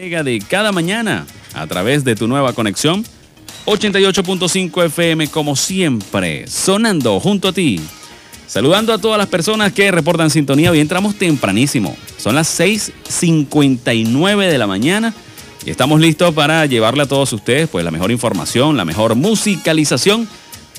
de 0.00 0.42
cada 0.48 0.72
mañana 0.72 1.26
a 1.52 1.66
través 1.66 2.04
de 2.04 2.14
tu 2.14 2.26
nueva 2.26 2.54
conexión 2.54 3.04
88.5 3.66 4.86
FM 4.86 5.28
como 5.28 5.54
siempre, 5.54 6.46
sonando 6.46 7.20
junto 7.20 7.48
a 7.48 7.52
ti. 7.52 7.82
Saludando 8.46 8.94
a 8.94 8.98
todas 8.98 9.18
las 9.18 9.26
personas 9.26 9.74
que 9.74 9.90
reportan 9.90 10.30
sintonía. 10.30 10.70
Hoy 10.70 10.80
entramos 10.80 11.16
tempranísimo. 11.16 11.94
Son 12.16 12.34
las 12.34 12.58
6.59 12.58 14.48
de 14.48 14.56
la 14.56 14.66
mañana 14.66 15.12
y 15.66 15.70
estamos 15.70 16.00
listos 16.00 16.32
para 16.32 16.64
llevarle 16.64 17.02
a 17.02 17.06
todos 17.06 17.34
ustedes 17.34 17.68
pues 17.68 17.84
la 17.84 17.90
mejor 17.90 18.10
información, 18.10 18.78
la 18.78 18.86
mejor 18.86 19.16
musicalización, 19.16 20.26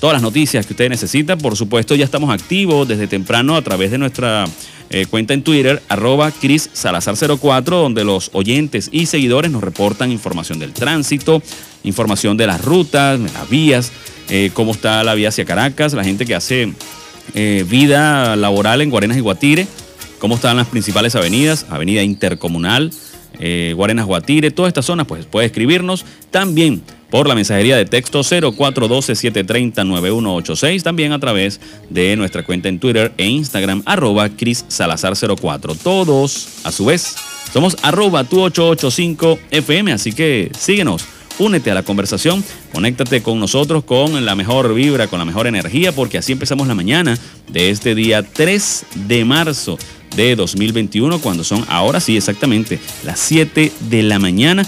todas 0.01 0.15
las 0.15 0.23
noticias 0.23 0.65
que 0.65 0.73
ustedes 0.73 0.89
necesitan. 0.89 1.37
Por 1.37 1.55
supuesto, 1.55 1.93
ya 1.93 2.03
estamos 2.03 2.31
activos 2.31 2.87
desde 2.87 3.05
temprano 3.05 3.55
a 3.55 3.61
través 3.61 3.91
de 3.91 3.99
nuestra 3.99 4.45
eh, 4.89 5.05
cuenta 5.05 5.35
en 5.35 5.43
Twitter, 5.43 5.81
arroba 5.89 6.31
Cris 6.31 6.71
Salazar04, 6.73 7.69
donde 7.69 8.03
los 8.03 8.31
oyentes 8.33 8.89
y 8.91 9.05
seguidores 9.05 9.51
nos 9.51 9.63
reportan 9.63 10.11
información 10.11 10.57
del 10.57 10.73
tránsito, 10.73 11.43
información 11.83 12.35
de 12.35 12.47
las 12.47 12.65
rutas, 12.65 13.19
de 13.19 13.31
las 13.31 13.47
vías, 13.47 13.91
eh, 14.29 14.49
cómo 14.55 14.71
está 14.71 15.03
la 15.03 15.13
vía 15.13 15.29
hacia 15.29 15.45
Caracas, 15.45 15.93
la 15.93 16.03
gente 16.03 16.25
que 16.25 16.33
hace 16.33 16.73
eh, 17.35 17.63
vida 17.69 18.35
laboral 18.35 18.81
en 18.81 18.89
Guarenas 18.89 19.17
y 19.17 19.21
Guatire, 19.21 19.67
cómo 20.17 20.33
están 20.33 20.57
las 20.57 20.67
principales 20.67 21.15
avenidas, 21.15 21.67
Avenida 21.69 22.01
Intercomunal, 22.01 22.91
Guarenas 23.75 24.05
Guatire, 24.05 24.51
todas 24.51 24.69
estas 24.69 24.85
zonas, 24.85 25.07
pues 25.07 25.25
puede 25.25 25.47
escribirnos 25.47 26.05
también 26.29 26.83
por 27.11 27.27
la 27.27 27.35
mensajería 27.35 27.77
de 27.77 27.85
texto 27.85 28.21
0412-730-9186, 28.21 30.81
también 30.81 31.11
a 31.11 31.19
través 31.19 31.61
de 31.89 32.15
nuestra 32.15 32.41
cuenta 32.43 32.69
en 32.69 32.79
Twitter 32.79 33.11
e 33.17 33.27
Instagram, 33.27 33.83
arroba 33.85 34.29
Cris 34.29 34.65
Salazar04. 34.69 35.77
Todos, 35.77 36.47
a 36.63 36.71
su 36.71 36.85
vez, 36.85 37.15
somos 37.53 37.75
arroba 37.83 38.23
tu 38.23 38.41
885 38.41 39.37
FM, 39.51 39.91
así 39.91 40.13
que 40.13 40.49
síguenos. 40.57 41.05
Únete 41.39 41.71
a 41.71 41.73
la 41.73 41.83
conversación, 41.83 42.43
conéctate 42.71 43.23
con 43.23 43.39
nosotros 43.39 43.83
con 43.83 44.25
la 44.25 44.35
mejor 44.35 44.73
vibra, 44.73 45.07
con 45.07 45.17
la 45.17 45.25
mejor 45.25 45.47
energía, 45.47 45.91
porque 45.91 46.17
así 46.17 46.33
empezamos 46.33 46.67
la 46.67 46.75
mañana 46.75 47.17
de 47.49 47.71
este 47.71 47.95
día 47.95 48.21
3 48.21 48.85
de 49.07 49.25
marzo 49.25 49.79
de 50.15 50.35
2021, 50.35 51.19
cuando 51.19 51.43
son 51.43 51.65
ahora 51.67 51.99
sí 51.99 52.15
exactamente 52.15 52.79
las 53.03 53.19
7 53.19 53.71
de 53.89 54.03
la 54.03 54.19
mañana 54.19 54.63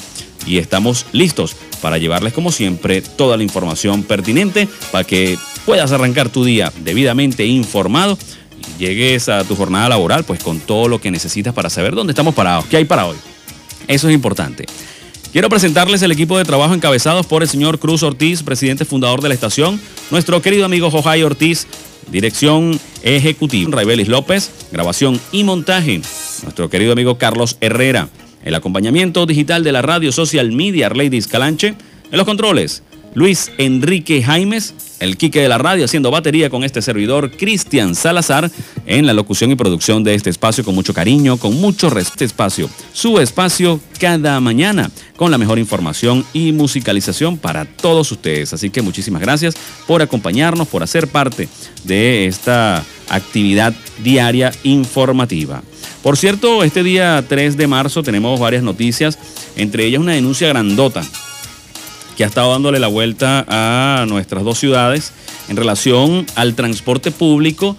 y 0.46 0.58
estamos 0.58 1.06
listos 1.12 1.56
para 1.82 1.98
llevarles 1.98 2.34
como 2.34 2.52
siempre 2.52 3.02
toda 3.02 3.38
la 3.38 3.44
información 3.44 4.04
pertinente 4.04 4.68
para 4.92 5.04
que 5.04 5.38
puedas 5.66 5.92
arrancar 5.92 6.30
tu 6.30 6.44
día 6.44 6.72
debidamente 6.84 7.46
informado 7.46 8.18
y 8.58 8.84
llegues 8.84 9.30
a 9.30 9.44
tu 9.44 9.56
jornada 9.56 9.90
laboral 9.90 10.24
pues 10.24 10.42
con 10.44 10.60
todo 10.60 10.88
lo 10.88 11.00
que 11.00 11.12
necesitas 11.12 11.54
para 11.54 11.70
saber 11.70 11.96
dónde 11.96 12.12
estamos 12.12 12.34
parados, 12.34 12.66
qué 12.66 12.78
hay 12.78 12.86
para 12.86 13.06
hoy. 13.06 13.18
Eso 13.88 14.08
es 14.08 14.14
importante. 14.14 14.66
Quiero 15.34 15.50
presentarles 15.50 16.02
el 16.04 16.12
equipo 16.12 16.38
de 16.38 16.46
trabajo 16.46 16.76
encabezados 16.76 17.26
por 17.26 17.42
el 17.42 17.50
señor 17.50 17.80
Cruz 17.80 18.04
Ortiz, 18.04 18.44
presidente 18.44 18.86
fundador 18.86 19.20
de 19.22 19.30
la 19.30 19.34
estación, 19.34 19.82
nuestro 20.12 20.42
querido 20.44 20.64
amigo 20.64 20.92
Jojay 20.92 21.24
Ortiz, 21.24 21.66
dirección 22.12 22.80
ejecutiva, 23.02 23.72
Raibelis 23.76 24.10
López, 24.10 24.52
grabación 24.72 25.20
y 25.32 25.44
montaje, 25.44 26.02
nuestro 26.44 26.70
querido 26.70 26.94
amigo 26.94 27.18
Carlos 27.18 27.58
Herrera, 27.62 28.10
el 28.44 28.56
acompañamiento 28.56 29.26
digital 29.26 29.64
de 29.64 29.72
la 29.72 29.82
radio 29.82 30.12
social 30.12 30.52
media 30.52 30.90
Ladies 30.90 31.28
Calanche. 31.28 31.76
En 32.12 32.18
los 32.18 32.26
controles, 32.26 32.84
Luis 33.16 33.52
Enrique 33.58 34.24
Jaimes, 34.24 34.74
el 35.00 35.18
Quique 35.18 35.42
de 35.42 35.50
la 35.50 35.58
radio, 35.58 35.86
haciendo 35.86 36.10
batería 36.12 36.50
con 36.50 36.64
este 36.64 36.82
servidor, 36.82 37.32
Cristian 37.32 37.94
Salazar, 37.94 38.50
en 38.86 39.06
la 39.06 39.14
locución 39.14 39.52
y 39.52 39.56
producción 39.56 40.04
de 40.04 40.16
este 40.16 40.30
espacio 40.30 40.64
con 40.64 40.76
mucho 40.76 40.94
cariño, 40.94 41.38
con 41.38 41.60
mucho 41.60 41.90
respeto. 41.90 42.14
Este 42.14 42.26
espacio, 42.26 42.70
su 42.92 43.20
espacio 43.20 43.80
cada 44.00 44.40
mañana, 44.40 44.92
con 45.16 45.32
la 45.32 45.38
mejor 45.38 45.58
información 45.58 46.26
y 46.34 46.52
musicalización 46.52 47.38
para 47.38 47.66
todos 47.66 48.12
ustedes. 48.12 48.54
Así 48.54 48.70
que 48.70 48.82
muchísimas 48.82 49.22
gracias 49.22 49.56
por 49.88 50.02
acompañarnos, 50.02 50.68
por 50.68 50.84
hacer 50.84 51.08
parte 51.08 51.50
de 51.84 52.28
esta 52.28 52.84
actividad 53.10 53.74
diaria 54.04 54.52
informativa. 54.64 55.64
Por 56.04 56.18
cierto, 56.18 56.66
este 56.66 56.84
día 56.84 57.24
3 57.28 57.56
de 57.56 57.66
marzo 57.66 58.04
tenemos 58.04 58.38
varias 58.38 58.62
noticias, 58.62 59.18
entre 59.56 59.86
ellas 59.86 60.02
una 60.02 60.12
denuncia 60.12 60.50
grandota 60.50 61.02
que 62.18 62.26
ha 62.26 62.28
estado 62.28 62.52
dándole 62.52 62.78
la 62.80 62.88
vuelta 62.88 63.46
a 63.48 64.06
nuestras 64.06 64.44
dos 64.44 64.60
ciudades 64.60 65.14
en 65.48 65.56
relación 65.56 66.26
al 66.36 66.56
transporte 66.56 67.10
público 67.10 67.78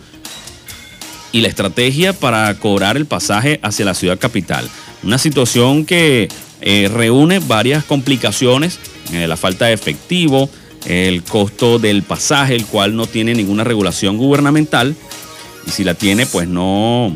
y 1.32 1.42
la 1.42 1.48
estrategia 1.48 2.14
para 2.14 2.52
cobrar 2.58 2.96
el 2.96 3.04
pasaje 3.04 3.60
hacia 3.62 3.84
la 3.84 3.94
ciudad 3.94 4.18
capital. 4.18 4.70
Una 5.02 5.18
situación 5.18 5.84
que 5.84 6.28
eh, 6.62 6.90
reúne 6.90 7.40
varias 7.40 7.84
complicaciones, 7.84 8.78
eh, 9.12 9.28
la 9.28 9.36
falta 9.36 9.66
de 9.66 9.74
efectivo, 9.74 10.48
el 10.86 11.22
costo 11.24 11.78
del 11.78 12.02
pasaje, 12.02 12.54
el 12.54 12.64
cual 12.64 12.96
no 12.96 13.06
tiene 13.06 13.34
ninguna 13.34 13.64
regulación 13.64 14.16
gubernamental, 14.16 14.96
y 15.66 15.70
si 15.70 15.84
la 15.84 15.92
tiene, 15.92 16.24
pues 16.24 16.48
no, 16.48 17.14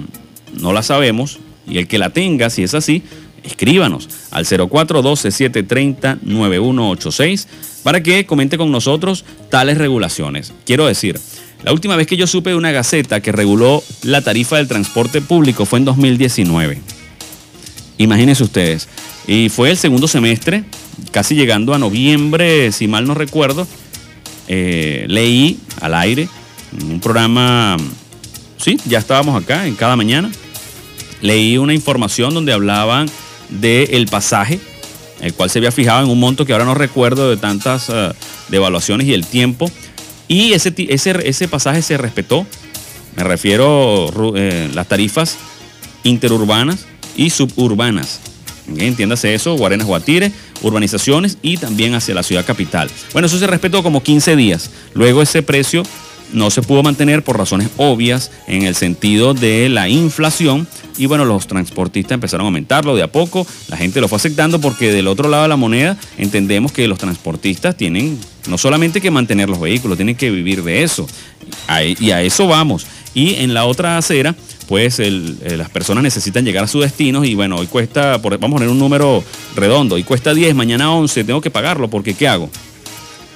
no 0.55 0.73
la 0.73 0.83
sabemos. 0.83 1.39
Y 1.67 1.79
el 1.79 1.87
que 1.87 1.99
la 1.99 2.11
tenga, 2.11 2.51
si 2.51 2.63
es 2.63 2.75
así, 2.75 3.03
escríbanos 3.43 4.09
al 4.31 4.45
0412-730-9186 4.47 7.47
para 7.83 8.01
que 8.03 8.27
comente 8.27 8.59
con 8.59 8.73
nosotros 8.73 9.25
tales 9.51 9.79
regulaciones. 9.79 10.53
Quiero 10.65 10.87
decir, 10.87 11.21
la 11.63 11.73
última 11.73 11.97
vez 11.97 12.07
que 12.07 12.17
yo 12.17 12.27
supe 12.27 12.51
de 12.51 12.57
una 12.57 12.73
gaceta 12.73 13.21
que 13.21 13.33
reguló 13.33 13.83
la 14.03 14.23
tarifa 14.23 14.57
del 14.57 14.69
transporte 14.69 15.21
público 15.21 15.67
fue 15.67 15.81
en 15.81 15.85
2019. 15.85 16.81
Imagínense 17.99 18.45
ustedes. 18.45 18.89
Y 19.27 19.51
fue 19.51 19.71
el 19.71 19.77
segundo 19.77 20.09
semestre, 20.09 20.65
casi 21.11 21.35
llegando 21.35 21.75
a 21.75 21.79
noviembre, 21.79 22.73
si 22.73 22.89
mal 22.89 23.07
no 23.07 23.13
recuerdo, 23.15 23.67
eh, 24.47 25.05
leí 25.09 25.59
al 25.81 25.95
aire 25.95 26.29
un 26.73 27.01
programa, 27.01 27.77
sí, 28.59 28.79
ya 28.87 28.99
estábamos 28.99 29.41
acá 29.41 29.67
en 29.67 29.75
cada 29.75 29.97
mañana, 29.97 30.31
leí 31.21 31.59
una 31.59 31.75
información 31.75 32.35
donde 32.35 32.53
hablaban 32.53 33.09
del 33.49 34.07
pasaje, 34.07 34.61
el 35.21 35.35
cual 35.35 35.51
se 35.51 35.59
había 35.59 35.73
fijado 35.73 36.05
en 36.05 36.11
un 36.11 36.21
monto 36.21 36.45
que 36.45 36.53
ahora 36.53 36.65
no 36.65 36.75
recuerdo 36.75 37.31
de 37.31 37.37
tantas 37.37 37.89
uh, 37.89 38.13
devaluaciones 38.49 39.07
y 39.07 39.15
el 39.15 39.27
tiempo. 39.27 39.71
Y 40.29 40.53
ese, 40.53 40.73
ese, 40.77 41.17
ese 41.29 41.49
pasaje 41.49 41.83
se 41.83 41.97
respetó. 41.97 42.47
Me 43.17 43.25
refiero 43.25 44.09
a 44.09 44.39
eh, 44.39 44.71
las 44.75 44.87
tarifas 44.87 45.39
interurbanas 46.05 46.87
y 47.17 47.31
suburbanas. 47.31 48.21
Entiéndase 48.77 49.35
eso, 49.35 49.57
Guarenas 49.57 49.87
Guatire, 49.87 50.31
urbanizaciones 50.63 51.39
y 51.41 51.57
también 51.57 51.95
hacia 51.95 52.15
la 52.15 52.23
ciudad 52.23 52.45
capital. 52.45 52.91
Bueno, 53.13 53.27
eso 53.27 53.39
se 53.39 53.47
respetó 53.47 53.83
como 53.83 54.03
15 54.03 54.37
días. 54.37 54.71
Luego 54.95 55.23
ese 55.23 55.43
precio 55.43 55.83
no 56.33 56.51
se 56.51 56.63
pudo 56.63 56.83
mantener 56.83 57.23
por 57.25 57.39
razones 57.39 57.69
obvias 57.77 58.31
en 58.47 58.63
el 58.63 58.75
sentido 58.75 59.35
de 59.35 59.69
la 59.69 59.89
inflación 59.89 60.67
y 60.99 61.07
bueno, 61.07 61.25
los 61.25 61.47
transportistas 61.47 62.13
empezaron 62.13 62.45
a 62.45 62.49
aumentarlo 62.49 62.97
de 62.97 63.03
a 63.03 63.13
poco, 63.13 63.47
la 63.69 63.77
gente 63.77 64.01
lo 64.01 64.09
fue 64.09 64.17
aceptando 64.17 64.61
porque 64.61 64.93
del 64.93 65.07
otro 65.07 65.29
lado 65.29 65.45
de 65.45 65.49
la 65.49 65.57
moneda 65.57 65.97
entendemos 66.19 66.73
que 66.73 66.89
los 66.89 66.99
transportistas 66.99 67.77
tienen 67.77 68.19
no 68.49 68.59
solamente 68.59 69.01
que 69.01 69.11
mantener 69.11 69.49
los 69.49 69.61
vehículos, 69.61 69.97
tienen 69.97 70.17
que 70.17 70.31
vivir 70.31 70.63
de 70.63 70.83
eso 70.83 71.07
y 72.01 72.11
a 72.11 72.23
eso 72.23 72.47
vamos. 72.47 72.87
Y 73.15 73.35
en 73.37 73.55
la 73.55 73.65
otra 73.65 73.99
acera, 73.99 74.35
pues 74.69 74.99
eh, 75.01 75.11
las 75.57 75.71
personas 75.71 76.03
necesitan 76.03 76.45
llegar 76.45 76.65
a 76.65 76.69
su 76.69 76.81
destino 76.81 77.25
y 77.25 77.35
bueno, 77.35 77.57
hoy 77.57 77.67
cuesta, 77.67 78.19
vamos 78.19 78.41
a 78.41 78.49
poner 78.49 78.69
un 78.69 78.79
número 78.79 79.25
redondo, 79.55 79.95
hoy 79.95 80.05
cuesta 80.05 80.35
10, 80.35 80.55
mañana 80.55 80.93
11, 80.93 81.25
tengo 81.25 81.41
que 81.41 81.51
pagarlo 81.51 81.89
porque 81.89 82.15
¿qué 82.15 82.29
hago? 82.29 82.51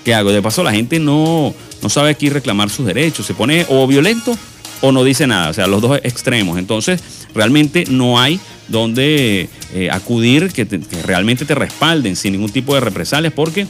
¿Qué 0.04 0.14
hago? 0.14 0.32
De 0.32 0.42
paso 0.42 0.62
la 0.62 0.72
gente 0.72 0.98
no, 0.98 1.54
no 1.82 1.88
sabe 1.88 2.10
aquí 2.10 2.28
reclamar 2.28 2.70
sus 2.70 2.86
derechos, 2.86 3.26
se 3.26 3.34
pone 3.34 3.66
o 3.68 3.86
violento 3.86 4.36
o 4.82 4.92
no 4.92 5.04
dice 5.04 5.26
nada, 5.26 5.48
o 5.48 5.54
sea, 5.54 5.66
los 5.66 5.80
dos 5.80 5.98
extremos. 6.02 6.58
Entonces, 6.58 7.00
realmente 7.34 7.84
no 7.88 8.20
hay 8.20 8.40
donde 8.68 9.48
eh, 9.74 9.90
acudir 9.90 10.52
que, 10.52 10.66
realmente 11.04 11.44
te 11.44 11.54
respalden 11.54 12.16
sin 12.16 12.32
ningún 12.32 12.50
tipo 12.50 12.74
de 12.74 12.80
represalias, 12.80 13.32
porque 13.32 13.66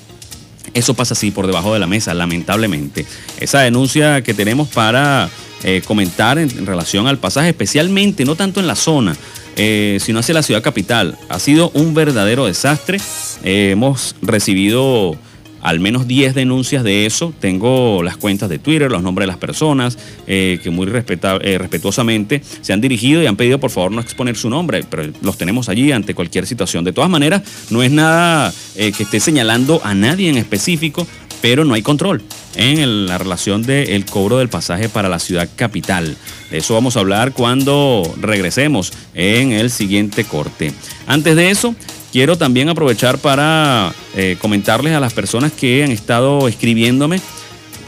eso 0.75 0.95
pasa 0.95 1.15
así 1.15 1.31
por 1.31 1.47
debajo 1.47 1.73
de 1.75 1.81
la 1.81 1.87
mesa, 1.87 2.15
lamentablemente. 2.15 3.05
Esa 3.39 3.61
denuncia 3.61 4.23
que 4.23 4.33
tenemos 4.33 4.69
para 4.69 5.29
eh, 5.65 5.83
comentar 5.85 6.39
en, 6.39 6.67
relación 6.67 7.07
al 7.07 7.19
pasaje, 7.19 7.51
especialmente, 7.51 8.25
no 8.25 8.35
tanto 8.35 8.61
en 8.61 8.67
la 8.67 8.77
zona, 8.77 9.15
eh, 9.57 9.99
sino 10.01 10.21
hacia 10.21 10.35
la 10.35 10.43
ciudad 10.43 10.63
capital, 10.63 11.19
ha 11.29 11.39
sido 11.39 11.71
un 11.75 11.93
verdadero 11.93 12.47
desastre. 12.47 12.99
hemos 13.45 14.17
recibido 14.23 15.19
al 15.63 15.81
menos 15.81 16.07
10 16.07 16.35
denuncias 16.35 16.85
de 16.85 17.07
eso. 17.07 17.33
Tengo 17.41 18.03
las 18.03 18.17
cuentas 18.17 18.49
de 18.49 18.59
Twitter, 18.59 18.91
los 18.91 19.03
nombres 19.03 19.25
de 19.25 19.29
las 19.29 19.39
personas 19.39 19.97
eh, 20.27 20.61
que 20.63 20.71
muy 20.71 20.87
eh, 20.87 21.59
respetuosamente 21.59 22.43
se 22.61 22.73
han 22.73 22.81
dirigido 22.81 23.23
y 23.23 23.27
han 23.27 23.37
pedido 23.37 23.59
por 23.59 23.71
favor 23.71 23.93
no 23.93 24.01
exponer 24.01 24.37
su 24.37 24.51
nombre, 24.51 24.85
pero 24.89 25.05
los 25.23 25.39
tenemos 25.39 25.69
allí 25.69 25.93
ante 25.93 26.15
cualquier 26.15 26.47
situación. 26.47 26.85
De 26.85 26.93
todas 26.93 27.09
maneras, 27.09 27.43
no 27.71 27.83
es 27.83 27.91
nada 27.91 28.53
eh, 28.77 28.93
que 28.93 29.05
esté 29.05 29.21
señalando 29.21 29.81
a 29.85 29.95
nadie 29.95 30.29
en 30.29 30.37
específico, 30.37 31.07
pero 31.41 31.65
no 31.65 31.75
hay 31.75 31.83
control 31.83 32.23
en 32.57 33.07
la 33.07 33.19
relación 33.19 33.63
del 33.63 34.05
cobro 34.05 34.39
del 34.39 34.49
pasaje 34.49 34.89
para 34.89 35.09
la 35.09 35.19
ciudad 35.19 35.49
capital. 35.57 36.17
De 36.51 36.59
eso 36.59 36.75
vamos 36.75 36.97
a 36.97 37.01
hablar 37.01 37.33
cuando 37.33 38.03
regresemos 38.21 38.93
en 39.15 39.53
el 39.53 39.71
siguiente 39.71 40.25
corte. 40.25 40.73
Antes 41.07 41.35
de 41.37 41.51
eso, 41.51 41.75
quiero 42.13 42.37
también 42.37 42.69
aprovechar 42.69 43.19
para 43.19 43.93
eh, 44.15 44.37
comentarles 44.41 44.95
a 44.95 45.01
las 45.01 45.15
personas 45.15 45.51
que 45.51 45.83
han 45.83 45.91
estado 45.91 46.47
escribiéndome 46.47 47.21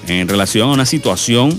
en 0.09 0.29
relación 0.29 0.71
a 0.71 0.73
una 0.73 0.87
situación 0.87 1.57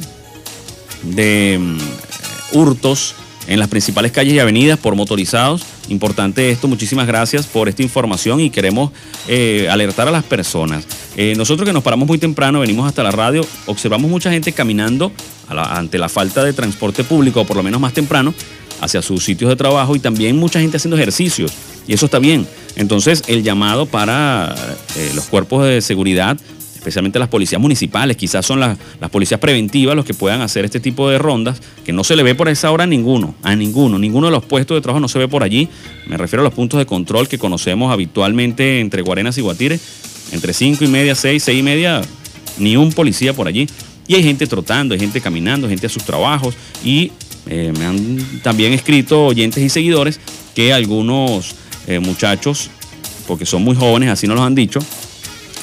de 1.04 1.58
mm, 1.60 2.58
hurtos 2.58 3.14
en 3.48 3.60
las 3.60 3.68
principales 3.68 4.12
calles 4.12 4.34
y 4.34 4.40
avenidas 4.40 4.80
por 4.80 4.96
motorizados. 4.96 5.62
Importante 5.90 6.50
esto, 6.50 6.68
muchísimas 6.68 7.06
gracias 7.06 7.46
por 7.46 7.70
esta 7.70 7.84
información 7.84 8.40
y 8.40 8.50
queremos 8.50 8.92
eh, 9.28 9.68
alertar 9.70 10.08
a 10.08 10.12
las 10.12 10.24
personas. 10.24 10.88
Eh, 11.16 11.36
nosotros 11.38 11.68
que 11.68 11.74
nos 11.74 11.84
paramos 11.84 12.08
muy 12.08 12.18
temprano, 12.18 12.62
venimos 12.62 12.88
hasta 12.88 13.04
la 13.04 13.12
radio, 13.12 13.46
observamos 13.68 14.10
mucha 14.10 14.32
gente 14.32 14.52
caminando 14.52 15.12
ante 15.48 16.00
la 16.00 16.10
falta 16.10 16.44
de 16.44 16.54
transporte 16.54 17.04
público, 17.04 17.42
o 17.42 17.46
por 17.46 17.56
lo 17.56 17.62
menos 17.62 17.80
más 17.80 17.94
temprano, 17.94 18.34
hacia 18.82 19.04
sus 19.04 19.24
sitios 19.24 19.50
de 19.50 19.56
trabajo 19.56 19.96
y 19.96 20.00
también 20.00 20.38
mucha 20.38 20.60
gente 20.60 20.78
haciendo 20.78 20.98
ejercicios. 20.98 21.54
Y 21.88 21.94
eso 21.94 22.06
está 22.06 22.20
bien. 22.20 22.48
Entonces, 22.76 23.24
el 23.28 23.44
llamado 23.44 23.86
para 23.86 24.56
eh, 24.96 25.12
los 25.14 25.26
cuerpos 25.26 25.66
de 25.66 25.82
seguridad 25.82 26.38
especialmente 26.86 27.18
las 27.18 27.30
policías 27.30 27.60
municipales, 27.60 28.16
quizás 28.16 28.46
son 28.46 28.60
las, 28.60 28.78
policías 29.12 29.40
preventivas 29.40 29.96
los 29.96 30.06
que 30.06 30.14
puedan 30.14 30.42
hacer 30.42 30.66
este 30.66 30.80
tipo 30.80 31.10
de 31.10 31.18
rondas, 31.18 31.60
que 31.84 31.92
no 31.92 32.04
se 32.04 32.16
le 32.16 32.22
ve 32.22 32.36
por 32.36 32.48
esa 32.48 32.72
hora 32.72 32.84
a 32.84 32.88
ninguno, 32.88 33.34
a 33.42 33.56
ninguno, 33.56 33.98
ninguno 33.98 34.28
de 34.28 34.32
los 34.32 34.46
puestos 34.46 34.78
de 34.78 34.82
trabajo 34.82 35.00
no 35.00 35.08
se 35.08 35.18
ve 35.18 35.28
por 35.28 35.42
allí. 35.42 35.68
Me 36.06 36.16
refiero 36.16 36.42
a 36.42 36.44
los 36.44 36.54
puntos 36.54 36.78
de 36.78 36.86
control 36.86 37.28
que 37.28 37.40
conocemos 37.40 37.92
habitualmente 37.92 38.82
entre 38.82 39.02
Guarenas 39.02 39.36
y 39.40 39.42
Guatire, 39.42 39.80
entre 40.32 40.54
5 40.54 40.84
y 40.84 40.88
media, 40.88 41.16
6, 41.16 41.42
6 41.42 41.60
y 41.60 41.64
media, 41.64 42.04
ni 42.60 42.78
un 42.78 42.94
policía 42.94 43.34
por 43.34 43.48
allí. 43.48 43.68
Y 44.08 44.14
hay 44.14 44.22
gente 44.22 44.46
trotando, 44.46 44.94
hay 44.94 45.00
gente 45.00 45.22
caminando, 45.22 45.68
gente 45.68 45.88
a 45.88 45.90
sus 45.90 46.04
trabajos 46.04 46.54
y 46.84 47.12
eh, 47.48 47.74
me 47.80 47.86
han 47.86 48.42
también 48.44 48.74
escrito 48.74 49.26
oyentes 49.26 49.64
y 49.64 49.70
seguidores 49.70 50.20
que 50.54 50.72
algunos 50.72 51.56
eh, 51.88 52.00
muchachos, 52.00 52.70
porque 53.28 53.46
son 53.46 53.64
muy 53.64 53.76
jóvenes, 53.76 54.10
así 54.10 54.28
nos 54.28 54.38
lo 54.38 54.44
han 54.44 54.56
dicho, 54.56 54.80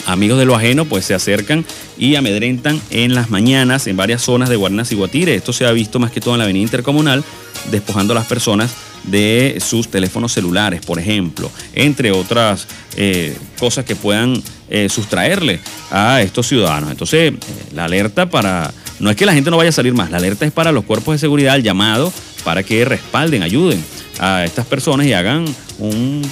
amigos 0.07 0.39
de 0.39 0.45
lo 0.45 0.55
ajeno 0.55 0.85
pues 0.85 1.05
se 1.05 1.15
acercan 1.15 1.65
y 1.99 2.17
amedrentan 2.17 2.81
en 2.91 3.15
las 3.15 3.31
mañanas 3.31 3.87
en 3.87 3.97
varias 3.97 4.23
zonas 4.23 4.49
de 4.49 4.57
Guarnas 4.57 4.93
y 4.93 4.97
Guatire. 4.97 5.35
Esto 5.35 5.53
se 5.53 5.67
ha 5.67 5.73
visto 5.73 5.99
más 5.99 6.11
que 6.11 6.21
todo 6.21 6.35
en 6.35 6.39
la 6.39 6.45
avenida 6.45 6.63
intercomunal, 6.63 7.23
despojando 7.71 8.13
a 8.13 8.17
las 8.17 8.27
personas 8.27 8.73
de 9.05 9.59
sus 9.65 9.89
teléfonos 9.89 10.33
celulares, 10.33 10.85
por 10.85 10.99
ejemplo, 10.99 11.51
entre 11.75 12.13
otras 12.13 12.67
eh, 12.97 13.37
cosas 13.59 13.85
que 13.85 13.97
puedan 13.97 14.41
eh, 14.71 14.89
sustraerle 14.89 15.61
a 15.91 16.23
estos 16.23 16.47
ciudadanos. 16.47 16.91
Entonces, 16.91 17.33
la 17.75 17.87
alerta 17.87 18.31
para, 18.31 18.73
no 19.01 19.11
es 19.11 19.17
que 19.17 19.27
la 19.27 19.35
gente 19.35 19.51
no 19.51 19.57
vaya 19.57 19.71
a 19.71 19.73
salir 19.73 19.93
más, 19.93 20.11
la 20.11 20.19
alerta 20.19 20.47
es 20.47 20.53
para 20.53 20.73
los 20.73 20.85
cuerpos 20.85 21.15
de 21.15 21.19
seguridad, 21.19 21.57
el 21.57 21.63
llamado 21.63 22.13
para 22.45 22.63
que 22.63 22.85
respalden, 22.85 23.43
ayuden 23.43 23.85
a 24.19 24.45
estas 24.45 24.67
personas 24.67 25.07
y 25.07 25.13
hagan 25.13 25.45
un, 25.79 26.23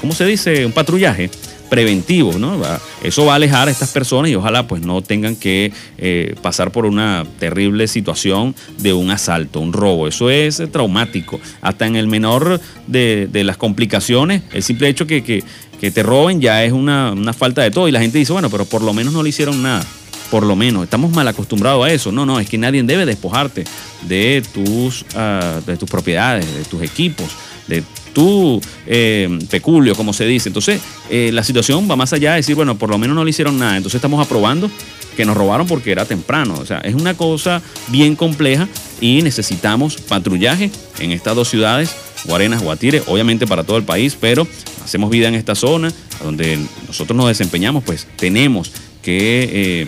¿cómo 0.00 0.12
se 0.12 0.24
dice? 0.26 0.66
Un 0.66 0.72
patrullaje 0.72 1.30
preventivo, 1.70 2.36
¿no? 2.38 2.60
Eso 3.02 3.24
va 3.24 3.32
a 3.32 3.36
alejar 3.36 3.68
a 3.68 3.70
estas 3.70 3.90
personas 3.90 4.30
y 4.30 4.34
ojalá 4.34 4.66
pues 4.66 4.82
no 4.82 5.00
tengan 5.00 5.36
que 5.36 5.72
eh, 5.96 6.34
pasar 6.42 6.72
por 6.72 6.84
una 6.84 7.24
terrible 7.38 7.86
situación 7.86 8.54
de 8.78 8.92
un 8.92 9.10
asalto, 9.10 9.60
un 9.60 9.72
robo. 9.72 10.08
Eso 10.08 10.28
es 10.28 10.60
traumático. 10.70 11.40
Hasta 11.62 11.86
en 11.86 11.96
el 11.96 12.08
menor 12.08 12.60
de, 12.88 13.30
las 13.44 13.56
complicaciones, 13.56 14.42
el 14.52 14.62
simple 14.62 14.88
hecho 14.88 15.06
que, 15.06 15.22
que, 15.22 15.42
te 15.90 16.02
roben 16.02 16.42
ya 16.42 16.62
es 16.62 16.72
una, 16.72 17.14
falta 17.32 17.62
de 17.62 17.70
todo. 17.70 17.88
Y 17.88 17.92
la 17.92 18.00
gente 18.00 18.18
dice, 18.18 18.32
bueno, 18.32 18.50
pero 18.50 18.66
por 18.66 18.82
lo 18.82 18.92
menos 18.92 19.14
no 19.14 19.22
le 19.22 19.30
hicieron 19.30 19.62
nada 19.62 19.86
por 20.30 20.44
lo 20.44 20.54
menos. 20.54 20.84
Estamos 20.84 21.10
mal 21.10 21.26
acostumbrados 21.26 21.84
a 21.84 21.90
eso. 21.90 22.12
No, 22.12 22.24
no, 22.24 22.38
es 22.38 22.48
que 22.48 22.56
nadie 22.56 22.82
debe 22.84 23.04
despojarte 23.04 23.64
de 24.02 24.44
tus, 24.52 25.04
ah, 25.16 25.60
de 25.66 25.76
tus 25.76 25.90
propiedades, 25.90 26.46
de 26.54 26.64
tus 26.64 26.82
equipos, 26.82 27.30
de 27.66 27.82
tu 28.12 28.60
eh, 28.86 29.38
peculio, 29.50 29.94
como 29.94 30.12
se 30.12 30.26
dice. 30.26 30.48
Entonces, 30.48 30.80
eh, 31.10 31.30
la 31.32 31.44
situación 31.44 31.88
va 31.90 31.96
más 31.96 32.12
allá 32.12 32.32
de 32.32 32.36
decir, 32.38 32.54
bueno, 32.54 32.76
por 32.76 32.90
lo 32.90 32.98
menos 32.98 33.16
no 33.16 33.24
le 33.24 33.30
hicieron 33.30 33.58
nada. 33.58 33.76
Entonces 33.76 33.96
estamos 33.96 34.24
aprobando 34.24 34.70
que 35.16 35.24
nos 35.24 35.36
robaron 35.36 35.66
porque 35.66 35.92
era 35.92 36.04
temprano. 36.04 36.54
O 36.58 36.66
sea, 36.66 36.78
es 36.78 36.94
una 36.94 37.14
cosa 37.14 37.62
bien 37.88 38.16
compleja 38.16 38.68
y 39.00 39.22
necesitamos 39.22 39.96
patrullaje 39.96 40.70
en 40.98 41.12
estas 41.12 41.34
dos 41.34 41.48
ciudades, 41.48 41.94
Guarenas, 42.24 42.62
Guatire, 42.62 43.02
obviamente 43.06 43.46
para 43.46 43.64
todo 43.64 43.76
el 43.76 43.84
país, 43.84 44.16
pero 44.20 44.46
hacemos 44.84 45.10
vida 45.10 45.28
en 45.28 45.34
esta 45.34 45.54
zona, 45.54 45.92
donde 46.22 46.58
nosotros 46.86 47.16
nos 47.16 47.28
desempeñamos, 47.28 47.84
pues 47.84 48.06
tenemos 48.16 48.72
que... 49.02 49.48
Eh, 49.52 49.86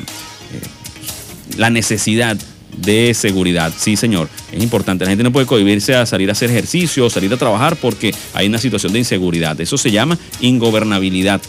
la 1.57 1.71
necesidad 1.71 2.37
de 2.77 3.15
seguridad. 3.15 3.73
Sí, 3.77 3.97
señor, 3.97 4.29
es 4.51 4.63
importante. 4.63 5.05
La 5.05 5.11
gente 5.11 5.25
no 5.25 5.33
puede 5.33 5.47
cohibirse 5.47 5.95
a 5.95 6.07
salir 6.07 6.29
a 6.29 6.33
hacer 6.33 6.51
ejercicio, 6.51 7.09
salir 7.11 7.33
a 7.33 7.37
trabajar 7.37 7.77
porque 7.77 8.15
hay 8.35 8.47
una 8.47 8.59
situación 8.59 8.93
de 8.93 9.01
inseguridad. 9.01 9.61
Eso 9.61 9.77
se 9.77 9.91
llama 9.91 10.19
ingobernabilidad 10.41 11.41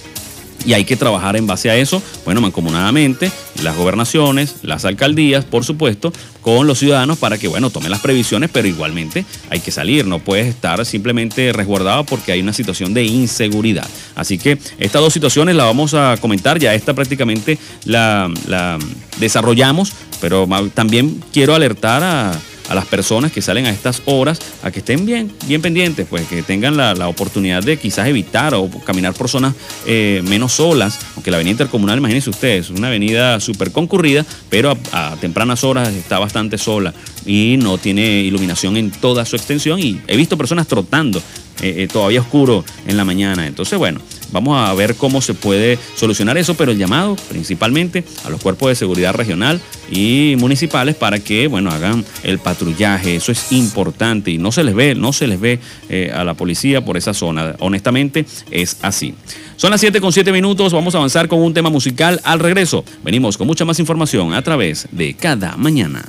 y 0.65 0.73
hay 0.73 0.85
que 0.85 0.95
trabajar 0.95 1.35
en 1.35 1.47
base 1.47 1.69
a 1.69 1.75
eso, 1.75 2.01
bueno, 2.25 2.41
mancomunadamente, 2.41 3.31
las 3.61 3.75
gobernaciones, 3.75 4.55
las 4.63 4.85
alcaldías, 4.85 5.45
por 5.45 5.63
supuesto, 5.63 6.11
con 6.41 6.67
los 6.67 6.79
ciudadanos 6.79 7.17
para 7.17 7.37
que, 7.37 7.47
bueno, 7.47 7.69
tomen 7.69 7.91
las 7.91 8.01
previsiones, 8.01 8.49
pero 8.51 8.67
igualmente 8.67 9.25
hay 9.49 9.59
que 9.59 9.71
salir, 9.71 10.05
no 10.05 10.19
puedes 10.19 10.47
estar 10.47 10.85
simplemente 10.85 11.53
resguardado 11.53 12.03
porque 12.03 12.31
hay 12.31 12.41
una 12.41 12.53
situación 12.53 12.93
de 12.93 13.03
inseguridad. 13.03 13.87
Así 14.15 14.37
que 14.37 14.57
estas 14.77 15.01
dos 15.01 15.13
situaciones 15.13 15.55
las 15.55 15.65
vamos 15.65 15.93
a 15.93 16.17
comentar, 16.19 16.59
ya 16.59 16.73
esta 16.73 16.93
prácticamente 16.93 17.57
la, 17.85 18.31
la 18.47 18.77
desarrollamos, 19.19 19.93
pero 20.21 20.47
también 20.73 21.21
quiero 21.31 21.55
alertar 21.55 22.03
a 22.03 22.39
a 22.73 22.75
las 22.75 22.85
personas 22.87 23.31
que 23.31 23.39
salen 23.39 23.67
a 23.67 23.69
estas 23.69 24.01
horas 24.05 24.39
a 24.63 24.71
que 24.71 24.79
estén 24.79 25.05
bien, 25.05 25.31
bien 25.45 25.61
pendientes, 25.61 26.07
pues 26.09 26.27
que 26.27 26.41
tengan 26.41 26.75
la, 26.75 27.07
oportunidad 27.07 27.61
de 27.61 27.77
quizás 27.77 28.07
evitar 28.07 28.55
o 28.55 28.67
caminar 28.83 29.13
por 29.13 29.29
zonas 29.29 29.53
eh, 29.85 30.23
menos 30.27 30.53
solas, 30.53 30.97
aunque 31.13 31.29
la 31.29 31.37
avenida 31.37 31.51
intercomunal, 31.51 31.99
imagínense 31.99 32.31
ustedes, 32.31 32.65
es 32.65 32.71
una 32.71 32.87
avenida 32.87 33.39
súper 33.39 33.71
concurrida, 33.71 34.25
pero 34.49 34.75
a, 34.91 35.15
tempranas 35.21 35.63
horas 35.63 35.89
está 35.89 36.17
bastante 36.17 36.57
sola 36.57 36.95
y 37.25 37.57
no 37.57 37.77
tiene 37.77 38.21
iluminación 38.21 38.77
en 38.77 38.91
toda 38.91 39.25
su 39.25 39.35
extensión 39.35 39.79
y 39.79 39.99
he 40.07 40.17
visto 40.17 40.37
personas 40.37 40.67
trotando 40.67 41.21
eh, 41.61 41.83
eh, 41.83 41.87
todavía 41.91 42.19
oscuro 42.19 42.65
en 42.87 42.97
la 42.97 43.05
mañana. 43.05 43.45
Entonces, 43.45 43.77
bueno, 43.77 44.01
vamos 44.31 44.57
a 44.57 44.73
ver 44.73 44.95
cómo 44.95 45.21
se 45.21 45.33
puede 45.33 45.77
solucionar 45.95 46.37
eso, 46.37 46.55
pero 46.55 46.71
el 46.71 46.77
llamado 46.77 47.15
principalmente 47.29 48.03
a 48.25 48.29
los 48.29 48.41
cuerpos 48.41 48.69
de 48.69 48.75
seguridad 48.75 49.13
regional 49.13 49.61
y 49.91 50.35
municipales 50.39 50.95
para 50.95 51.19
que, 51.19 51.47
bueno, 51.47 51.69
hagan 51.69 52.03
el 52.23 52.39
patrullaje. 52.39 53.15
Eso 53.15 53.31
es 53.31 53.51
importante 53.51 54.31
y 54.31 54.39
no 54.39 54.51
se 54.51 54.63
les 54.63 54.73
ve, 54.73 54.95
no 54.95 55.13
se 55.13 55.27
les 55.27 55.39
ve 55.39 55.59
eh, 55.89 56.11
a 56.13 56.23
la 56.23 56.33
policía 56.33 56.83
por 56.83 56.97
esa 56.97 57.13
zona. 57.13 57.55
Honestamente, 57.59 58.25
es 58.49 58.77
así. 58.81 59.13
Son 59.55 59.69
las 59.69 59.79
7 59.79 60.01
con 60.01 60.11
7 60.11 60.31
minutos, 60.31 60.73
vamos 60.73 60.95
a 60.95 60.97
avanzar 60.97 61.27
con 61.27 61.39
un 61.39 61.53
tema 61.53 61.69
musical 61.69 62.19
al 62.23 62.39
regreso. 62.39 62.83
Venimos 63.03 63.37
con 63.37 63.45
mucha 63.45 63.63
más 63.63 63.79
información 63.79 64.33
a 64.33 64.41
través 64.41 64.87
de 64.91 65.13
cada 65.13 65.55
mañana. 65.55 66.03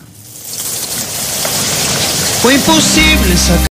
Fue 2.44 2.56
imposible 2.56 3.34
sacar 3.38 3.68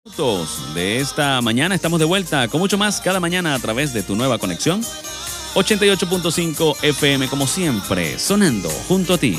de 0.73 0.97
esta 0.97 1.39
mañana. 1.43 1.75
Estamos 1.75 1.99
de 1.99 2.05
vuelta 2.05 2.47
con 2.47 2.59
mucho 2.59 2.75
más 2.75 3.01
cada 3.01 3.19
mañana 3.19 3.53
a 3.53 3.59
través 3.59 3.93
de 3.93 4.01
tu 4.01 4.15
nueva 4.15 4.39
conexión. 4.39 4.81
88.5 5.53 6.77
FM, 6.81 7.27
como 7.27 7.45
siempre, 7.45 8.17
sonando 8.17 8.69
junto 8.87 9.13
a 9.13 9.17
ti. 9.19 9.37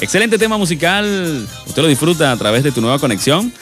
Excelente 0.00 0.38
tema 0.38 0.56
musical. 0.56 1.46
Usted 1.66 1.82
lo 1.82 1.88
disfruta 1.88 2.32
a 2.32 2.36
través 2.38 2.62
de 2.62 2.72
tu 2.72 2.80
nueva 2.80 2.98
conexión, 2.98 3.52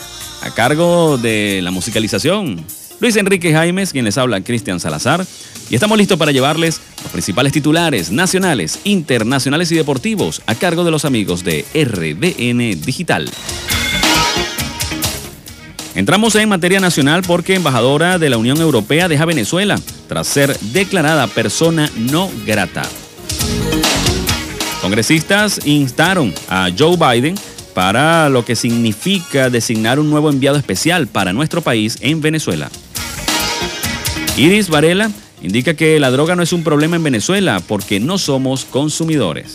a 0.42 0.54
cargo 0.54 1.18
de 1.18 1.58
la 1.60 1.72
musicalización. 1.72 2.64
Luis 3.00 3.16
Enrique 3.16 3.52
Jaimes, 3.52 3.90
quien 3.90 4.04
les 4.04 4.16
habla, 4.16 4.40
Cristian 4.42 4.78
Salazar. 4.78 5.26
Y 5.70 5.74
estamos 5.74 5.98
listos 5.98 6.18
para 6.18 6.30
llevarles 6.30 6.80
los 7.02 7.10
principales 7.10 7.52
titulares 7.52 8.12
nacionales, 8.12 8.78
internacionales 8.84 9.72
y 9.72 9.74
deportivos 9.74 10.40
a 10.46 10.54
cargo 10.54 10.84
de 10.84 10.92
los 10.92 11.04
amigos 11.04 11.42
de 11.42 11.64
RDN 11.74 12.80
Digital. 12.80 13.28
Entramos 15.94 16.36
en 16.36 16.48
materia 16.48 16.78
nacional 16.78 17.22
porque 17.26 17.54
embajadora 17.54 18.18
de 18.18 18.30
la 18.30 18.38
Unión 18.38 18.60
Europea 18.60 19.08
deja 19.08 19.24
Venezuela 19.24 19.78
tras 20.08 20.28
ser 20.28 20.56
declarada 20.60 21.26
persona 21.26 21.90
no 21.96 22.30
grata. 22.46 22.82
Congresistas 24.80 25.60
instaron 25.66 26.32
a 26.48 26.70
Joe 26.76 26.96
Biden 26.96 27.34
para 27.74 28.28
lo 28.28 28.44
que 28.44 28.56
significa 28.56 29.50
designar 29.50 29.98
un 29.98 30.10
nuevo 30.10 30.30
enviado 30.30 30.58
especial 30.58 31.06
para 31.06 31.32
nuestro 31.32 31.60
país 31.60 31.98
en 32.00 32.20
Venezuela. 32.20 32.70
Iris 34.36 34.68
Varela 34.68 35.10
indica 35.42 35.74
que 35.74 35.98
la 35.98 36.10
droga 36.10 36.36
no 36.36 36.42
es 36.42 36.52
un 36.52 36.62
problema 36.62 36.96
en 36.96 37.02
Venezuela 37.02 37.60
porque 37.66 38.00
no 38.00 38.16
somos 38.16 38.64
consumidores. 38.64 39.54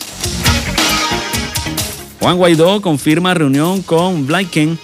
Juan 2.20 2.38
Guaidó 2.38 2.82
confirma 2.82 3.34
reunión 3.34 3.82
con 3.82 4.28
Blinken 4.28 4.78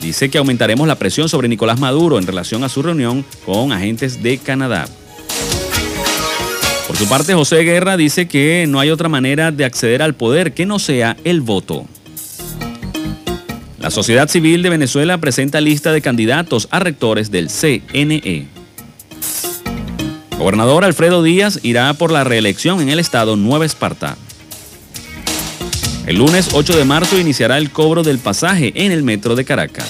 dice 0.00 0.28
que 0.28 0.38
aumentaremos 0.38 0.86
la 0.86 0.96
presión 0.96 1.28
sobre 1.28 1.48
Nicolás 1.48 1.80
Maduro 1.80 2.18
en 2.18 2.26
relación 2.26 2.64
a 2.64 2.68
su 2.68 2.82
reunión 2.82 3.24
con 3.44 3.72
agentes 3.72 4.22
de 4.22 4.38
Canadá. 4.38 4.86
Por 6.86 6.96
su 6.96 7.08
parte, 7.08 7.34
José 7.34 7.62
Guerra 7.62 7.96
dice 7.96 8.28
que 8.28 8.66
no 8.68 8.78
hay 8.80 8.90
otra 8.90 9.08
manera 9.08 9.50
de 9.50 9.64
acceder 9.64 10.02
al 10.02 10.14
poder 10.14 10.54
que 10.54 10.66
no 10.66 10.78
sea 10.78 11.16
el 11.24 11.40
voto. 11.40 11.86
La 13.80 13.90
sociedad 13.90 14.28
civil 14.28 14.62
de 14.62 14.70
Venezuela 14.70 15.18
presenta 15.18 15.60
lista 15.60 15.92
de 15.92 16.02
candidatos 16.02 16.68
a 16.70 16.78
rectores 16.78 17.30
del 17.30 17.48
CNE. 17.50 18.46
Gobernador 20.38 20.84
Alfredo 20.84 21.22
Díaz 21.22 21.60
irá 21.62 21.92
por 21.94 22.10
la 22.10 22.24
reelección 22.24 22.80
en 22.80 22.88
el 22.88 22.98
estado 22.98 23.36
Nueva 23.36 23.64
Esparta. 23.64 24.16
El 26.06 26.18
lunes 26.18 26.50
8 26.52 26.76
de 26.76 26.84
marzo 26.84 27.18
iniciará 27.18 27.58
el 27.58 27.72
cobro 27.72 28.04
del 28.04 28.20
pasaje 28.20 28.72
en 28.76 28.92
el 28.92 29.02
metro 29.02 29.34
de 29.34 29.44
Caracas. 29.44 29.88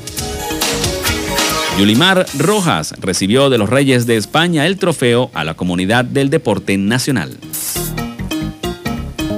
Yulimar 1.78 2.26
Rojas 2.38 2.94
recibió 3.00 3.48
de 3.48 3.56
los 3.58 3.70
Reyes 3.70 4.06
de 4.06 4.16
España 4.16 4.66
el 4.66 4.76
trofeo 4.76 5.30
a 5.32 5.42
la 5.42 5.54
comunidad 5.54 6.04
del 6.04 6.28
deporte 6.28 6.76
nacional. 6.76 7.36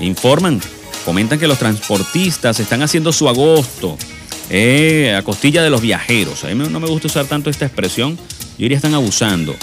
informan, 0.00 0.60
comentan 1.04 1.38
que 1.38 1.48
los 1.48 1.58
transportistas 1.58 2.60
están 2.60 2.82
haciendo 2.82 3.12
su 3.12 3.28
agosto 3.28 3.96
eh, 4.50 5.14
a 5.18 5.22
costilla 5.22 5.62
de 5.62 5.70
los 5.70 5.80
viajeros. 5.80 6.44
A 6.44 6.48
mí 6.48 6.54
no 6.54 6.80
me 6.80 6.88
gusta 6.88 7.08
usar 7.08 7.26
tanto 7.26 7.50
esta 7.50 7.66
expresión, 7.66 8.16
yo 8.16 8.24
diría 8.58 8.76
están 8.76 8.94
abusando. 8.94 9.54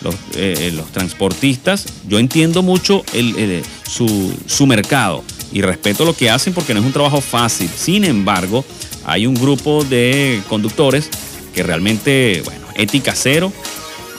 Los, 0.00 0.16
eh, 0.34 0.72
los 0.74 0.90
transportistas, 0.90 1.84
yo 2.08 2.18
entiendo 2.18 2.64
mucho 2.64 3.04
su, 3.88 4.34
su 4.46 4.66
mercado, 4.66 5.22
y 5.52 5.62
respeto 5.62 6.04
lo 6.04 6.14
que 6.14 6.30
hacen 6.30 6.54
porque 6.54 6.74
no 6.74 6.80
es 6.80 6.86
un 6.86 6.92
trabajo 6.92 7.20
fácil. 7.20 7.68
Sin 7.68 8.04
embargo, 8.04 8.64
hay 9.04 9.26
un 9.26 9.34
grupo 9.34 9.84
de 9.84 10.40
conductores 10.48 11.08
que 11.54 11.62
realmente, 11.62 12.42
bueno, 12.44 12.66
ética 12.74 13.14
cero, 13.14 13.52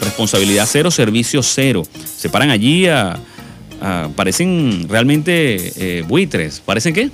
responsabilidad 0.03 0.67
cero, 0.69 0.91
servicio 0.91 1.41
cero. 1.43 1.83
Se 2.17 2.29
paran 2.29 2.50
allí 2.50 2.88
a, 2.88 3.19
parecen 4.15 4.88
realmente 4.88 5.74
eh, 5.75 6.03
buitres. 6.07 6.62
¿Parecen 6.65 6.93
qué? 6.93 7.10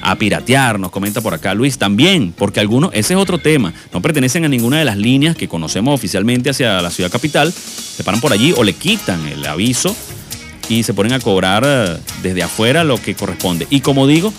A 0.00 0.16
piratear, 0.16 0.78
nos 0.78 0.90
comenta 0.90 1.20
por 1.20 1.34
acá 1.34 1.54
Luis. 1.54 1.78
También, 1.78 2.32
porque 2.36 2.60
algunos, 2.60 2.90
ese 2.94 3.14
es 3.14 3.20
otro 3.20 3.38
tema, 3.38 3.72
no 3.92 4.00
pertenecen 4.00 4.44
a 4.44 4.48
ninguna 4.48 4.78
de 4.78 4.84
las 4.84 4.96
líneas 4.96 5.36
que 5.36 5.48
conocemos 5.48 5.94
oficialmente 5.94 6.50
hacia 6.50 6.80
la 6.80 6.90
ciudad 6.90 7.10
capital, 7.10 7.52
se 7.52 8.04
paran 8.04 8.20
por 8.20 8.32
allí 8.32 8.54
o 8.56 8.64
le 8.64 8.72
quitan 8.74 9.26
el 9.26 9.44
aviso 9.44 9.94
y 10.68 10.82
se 10.82 10.94
ponen 10.94 11.12
a 11.12 11.20
cobrar 11.20 11.64
eh, 11.66 11.96
desde 12.22 12.42
afuera 12.42 12.84
lo 12.84 13.00
que 13.00 13.14
corresponde. 13.14 13.66
Y 13.70 13.80
como 13.80 14.06
digo, 14.06 14.32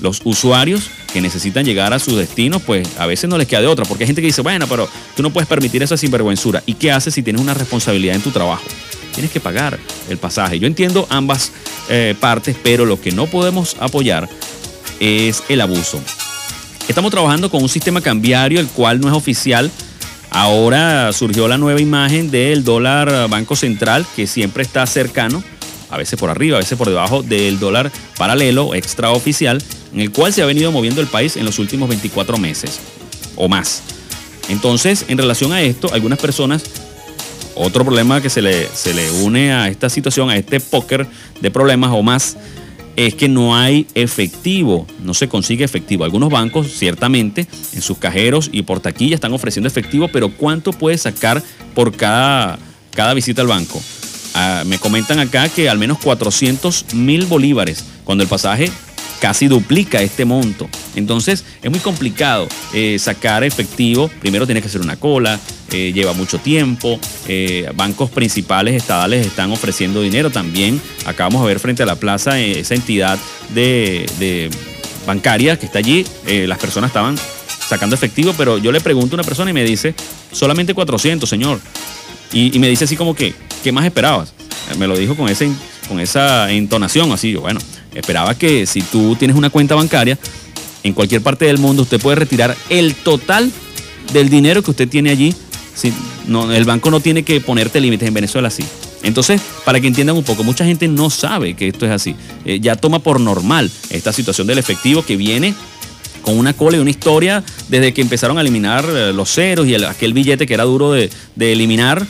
los 0.00 0.20
usuarios 0.24 0.90
que 1.12 1.20
necesitan 1.20 1.64
llegar 1.64 1.92
a 1.92 1.98
su 1.98 2.16
destino, 2.16 2.60
pues 2.60 2.88
a 2.98 3.06
veces 3.06 3.30
no 3.30 3.38
les 3.38 3.46
queda 3.46 3.60
de 3.60 3.66
otra, 3.66 3.84
porque 3.84 4.04
hay 4.04 4.08
gente 4.08 4.20
que 4.20 4.26
dice, 4.26 4.42
bueno, 4.42 4.66
pero 4.66 4.88
tú 5.16 5.22
no 5.22 5.30
puedes 5.30 5.48
permitir 5.48 5.82
esa 5.82 5.96
sinvergüenzura. 5.96 6.62
¿Y 6.66 6.74
qué 6.74 6.92
haces 6.92 7.14
si 7.14 7.22
tienes 7.22 7.40
una 7.40 7.54
responsabilidad 7.54 8.16
en 8.16 8.22
tu 8.22 8.30
trabajo? 8.30 8.64
Tienes 9.12 9.30
que 9.30 9.40
pagar 9.40 9.78
el 10.08 10.18
pasaje. 10.18 10.58
Yo 10.58 10.66
entiendo 10.66 11.06
ambas 11.08 11.52
eh, 11.88 12.14
partes, 12.18 12.56
pero 12.62 12.84
lo 12.84 13.00
que 13.00 13.12
no 13.12 13.26
podemos 13.26 13.76
apoyar 13.78 14.28
es 14.98 15.42
el 15.48 15.60
abuso. 15.60 16.00
Estamos 16.88 17.10
trabajando 17.10 17.50
con 17.50 17.62
un 17.62 17.68
sistema 17.68 18.00
cambiario, 18.00 18.60
el 18.60 18.66
cual 18.66 19.00
no 19.00 19.08
es 19.08 19.14
oficial. 19.14 19.70
Ahora 20.30 21.12
surgió 21.12 21.46
la 21.46 21.58
nueva 21.58 21.80
imagen 21.80 22.30
del 22.30 22.64
dólar 22.64 23.28
Banco 23.28 23.54
Central, 23.54 24.04
que 24.16 24.26
siempre 24.26 24.64
está 24.64 24.84
cercano 24.86 25.44
a 25.94 25.98
veces 25.98 26.18
por 26.18 26.28
arriba, 26.28 26.56
a 26.56 26.60
veces 26.60 26.76
por 26.76 26.88
debajo 26.88 27.22
del 27.22 27.58
dólar 27.58 27.90
paralelo 28.18 28.74
extraoficial, 28.74 29.62
en 29.92 30.00
el 30.00 30.10
cual 30.10 30.32
se 30.32 30.42
ha 30.42 30.46
venido 30.46 30.72
moviendo 30.72 31.00
el 31.00 31.06
país 31.06 31.36
en 31.36 31.44
los 31.44 31.58
últimos 31.58 31.88
24 31.88 32.36
meses 32.36 32.80
o 33.36 33.48
más. 33.48 33.82
Entonces, 34.48 35.06
en 35.08 35.18
relación 35.18 35.52
a 35.52 35.62
esto, 35.62 35.88
algunas 35.92 36.18
personas, 36.18 36.64
otro 37.54 37.84
problema 37.84 38.20
que 38.20 38.28
se 38.28 38.42
le, 38.42 38.68
se 38.68 38.92
le 38.92 39.10
une 39.10 39.52
a 39.52 39.68
esta 39.68 39.88
situación, 39.88 40.30
a 40.30 40.36
este 40.36 40.60
póker 40.60 41.06
de 41.40 41.50
problemas 41.50 41.90
o 41.92 42.02
más, 42.02 42.36
es 42.96 43.14
que 43.14 43.28
no 43.28 43.56
hay 43.56 43.86
efectivo, 43.94 44.86
no 45.02 45.14
se 45.14 45.28
consigue 45.28 45.64
efectivo. 45.64 46.04
Algunos 46.04 46.30
bancos, 46.30 46.72
ciertamente, 46.72 47.46
en 47.72 47.82
sus 47.82 47.98
cajeros 47.98 48.50
y 48.52 48.62
por 48.62 48.80
taquilla 48.80 49.14
están 49.14 49.32
ofreciendo 49.32 49.68
efectivo, 49.68 50.08
pero 50.08 50.30
¿cuánto 50.30 50.72
puede 50.72 50.98
sacar 50.98 51.42
por 51.74 51.96
cada, 51.96 52.58
cada 52.92 53.14
visita 53.14 53.42
al 53.42 53.48
banco? 53.48 53.80
Ah, 54.34 54.64
me 54.66 54.78
comentan 54.78 55.18
acá 55.20 55.48
que 55.48 55.68
al 55.68 55.78
menos 55.78 55.98
400 55.98 56.94
mil 56.94 57.26
bolívares, 57.26 57.84
cuando 58.04 58.22
el 58.22 58.28
pasaje 58.28 58.70
casi 59.20 59.48
duplica 59.48 60.02
este 60.02 60.26
monto. 60.26 60.68
Entonces 60.96 61.44
es 61.62 61.70
muy 61.70 61.80
complicado 61.80 62.46
eh, 62.74 62.98
sacar 62.98 63.42
efectivo. 63.42 64.10
Primero 64.20 64.44
tienes 64.44 64.62
que 64.62 64.68
hacer 64.68 64.82
una 64.82 64.96
cola, 64.96 65.40
eh, 65.70 65.92
lleva 65.94 66.12
mucho 66.12 66.38
tiempo. 66.38 66.98
Eh, 67.26 67.70
bancos 67.74 68.10
principales 68.10 68.74
estadales 68.74 69.26
están 69.26 69.50
ofreciendo 69.50 70.02
dinero 70.02 70.28
también. 70.30 70.78
Acabamos 71.06 71.40
de 71.42 71.48
ver 71.48 71.58
frente 71.58 71.82
a 71.82 71.86
la 71.86 71.96
plaza 71.96 72.38
esa 72.38 72.74
entidad 72.74 73.18
bancaria 75.06 75.58
que 75.58 75.66
está 75.66 75.78
allí. 75.78 76.04
las 76.26 76.58
personas 76.58 76.88
estaban 76.88 77.16
sacando 77.66 77.94
efectivo, 77.94 78.34
pero 78.36 78.58
yo 78.58 78.72
le 78.72 78.80
pregunto 78.80 79.14
a 79.14 79.16
una 79.16 79.24
persona 79.24 79.50
y 79.50 79.54
me 79.54 79.64
dice, 79.64 79.94
solamente 80.32 80.74
400, 80.74 81.26
señor. 81.26 81.60
Y, 82.32 82.58
me 82.58 82.68
dice 82.68 82.84
así 82.84 82.96
como 82.96 83.14
que, 83.14 83.34
¿qué 83.62 83.72
más 83.72 83.84
esperabas? 83.84 84.32
Me 84.78 84.86
lo 84.86 84.96
dijo 84.96 85.16
con, 85.16 85.28
ese, 85.28 85.50
con 85.88 86.00
esa 86.00 86.50
entonación, 86.50 87.12
así, 87.12 87.30
yo, 87.30 87.42
bueno, 87.42 87.60
Esperaba 87.94 88.34
que 88.34 88.66
si 88.66 88.82
tú 88.82 89.16
tienes 89.16 89.36
una 89.36 89.50
cuenta 89.50 89.74
bancaria, 89.74 90.18
en 90.82 90.92
cualquier 90.92 91.22
parte 91.22 91.44
del 91.44 91.58
mundo 91.58 91.82
usted 91.82 92.00
puede 92.00 92.16
retirar 92.16 92.56
el 92.68 92.94
total 92.94 93.50
del 94.12 94.28
dinero 94.28 94.62
que 94.62 94.72
usted 94.72 94.88
tiene 94.88 95.10
allí. 95.10 95.34
Si, 95.74 95.92
no, 96.26 96.52
el 96.52 96.64
banco 96.64 96.90
no 96.90 97.00
tiene 97.00 97.22
que 97.22 97.40
ponerte 97.40 97.80
límites 97.80 98.06
en 98.06 98.14
Venezuela 98.14 98.48
así. 98.48 98.64
Entonces, 99.02 99.40
para 99.64 99.80
que 99.80 99.86
entiendan 99.86 100.16
un 100.16 100.24
poco, 100.24 100.42
mucha 100.44 100.64
gente 100.64 100.88
no 100.88 101.10
sabe 101.10 101.54
que 101.54 101.68
esto 101.68 101.86
es 101.86 101.92
así. 101.92 102.16
Eh, 102.44 102.58
ya 102.60 102.76
toma 102.76 102.98
por 102.98 103.20
normal 103.20 103.70
esta 103.90 104.12
situación 104.12 104.46
del 104.46 104.58
efectivo 104.58 105.04
que 105.04 105.16
viene 105.16 105.54
con 106.24 106.38
una 106.38 106.54
cola 106.54 106.78
y 106.78 106.80
una 106.80 106.90
historia 106.90 107.44
desde 107.68 107.92
que 107.92 108.00
empezaron 108.00 108.38
a 108.38 108.40
eliminar 108.40 108.84
eh, 108.88 109.12
los 109.12 109.30
ceros 109.30 109.66
y 109.66 109.74
aquel 109.74 110.14
billete 110.14 110.46
que 110.46 110.54
era 110.54 110.64
duro 110.64 110.92
de, 110.92 111.10
eliminar, 111.38 112.04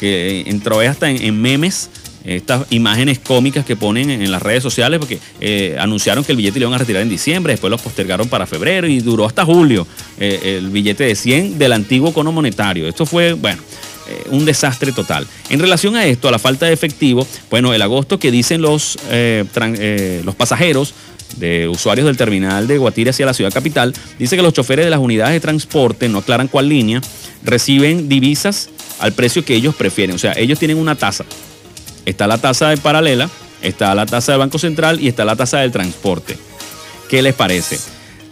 que 0.00 0.44
entró 0.46 0.80
hasta 0.80 1.10
en 1.10 1.40
memes 1.40 1.90
estas 2.24 2.66
imágenes 2.70 3.20
cómicas 3.20 3.64
que 3.64 3.76
ponen 3.76 4.10
en 4.10 4.32
las 4.32 4.42
redes 4.42 4.60
sociales, 4.60 4.98
porque 4.98 5.20
eh, 5.40 5.76
anunciaron 5.78 6.24
que 6.24 6.32
el 6.32 6.36
billete 6.36 6.58
lo 6.58 6.66
iban 6.66 6.74
a 6.74 6.78
retirar 6.78 7.02
en 7.02 7.08
diciembre, 7.08 7.52
después 7.52 7.70
lo 7.70 7.78
postergaron 7.78 8.28
para 8.28 8.46
febrero 8.46 8.88
y 8.88 8.98
duró 8.98 9.26
hasta 9.26 9.44
julio 9.44 9.86
eh, 10.18 10.58
el 10.58 10.70
billete 10.70 11.04
de 11.04 11.14
100 11.14 11.56
del 11.56 11.72
antiguo 11.72 12.12
cono 12.12 12.32
monetario. 12.32 12.88
Esto 12.88 13.06
fue, 13.06 13.34
bueno, 13.34 13.62
un 14.30 14.44
desastre 14.44 14.90
total. 14.90 15.26
En 15.50 15.60
relación 15.60 15.94
a 15.94 16.04
esto, 16.04 16.26
a 16.26 16.32
la 16.32 16.40
falta 16.40 16.66
de 16.66 16.72
efectivo, 16.72 17.26
bueno, 17.48 17.72
el 17.72 17.82
agosto 17.82 18.18
que 18.18 18.32
dicen 18.32 18.60
los, 18.60 18.98
los 20.24 20.34
pasajeros, 20.34 20.94
de 21.36 21.68
usuarios 21.68 22.06
del 22.06 22.16
terminal 22.16 22.66
de 22.66 22.78
Guatire 22.78 23.10
hacia 23.10 23.26
la 23.26 23.34
ciudad 23.34 23.52
capital, 23.52 23.92
dice 24.18 24.36
que 24.36 24.42
los 24.42 24.52
choferes 24.52 24.86
de 24.86 24.90
las 24.90 25.00
unidades 25.00 25.34
de 25.34 25.40
transporte, 25.40 26.08
no 26.08 26.18
aclaran 26.18 26.48
cuál 26.48 26.68
línea, 26.68 27.00
reciben 27.44 28.08
divisas 28.08 28.70
al 28.98 29.12
precio 29.12 29.44
que 29.44 29.54
ellos 29.54 29.74
prefieren. 29.74 30.16
O 30.16 30.18
sea, 30.18 30.32
ellos 30.36 30.58
tienen 30.58 30.78
una 30.78 30.94
tasa 30.94 31.24
Está 32.06 32.28
la 32.28 32.38
tasa 32.38 32.70
de 32.70 32.76
paralela, 32.76 33.28
está 33.62 33.92
la 33.96 34.06
tasa 34.06 34.32
del 34.32 34.38
Banco 34.38 34.58
Central 34.58 35.00
y 35.00 35.08
está 35.08 35.24
la 35.24 35.34
tasa 35.34 35.58
del 35.58 35.72
transporte. 35.72 36.38
¿Qué 37.10 37.20
les 37.20 37.34
parece? 37.34 37.78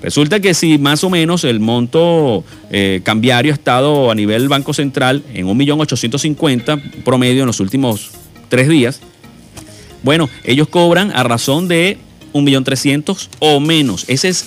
Resulta 0.01 0.39
que 0.39 0.55
si 0.55 0.79
más 0.79 1.03
o 1.03 1.11
menos 1.11 1.43
el 1.43 1.59
monto 1.59 2.45
eh, 2.71 3.01
cambiario 3.03 3.53
ha 3.53 3.55
estado 3.55 4.13
a 4.13 4.15
nivel 4.15 4.49
Banco 4.49 4.73
Central 4.73 5.25
en 5.35 5.49
1.850.000 5.49 7.03
promedio 7.03 7.43
en 7.43 7.49
los 7.49 7.59
últimos 7.59 8.13
tres 8.49 8.69
días, 8.69 9.01
bueno, 10.05 10.31
ellos 10.45 10.69
cobran 10.69 11.11
a 11.11 11.25
razón 11.25 11.67
de 11.67 11.99
1.300.000 12.35 13.29
o 13.39 13.61
menos. 13.61 14.05
Esa 14.09 14.29
es 14.29 14.45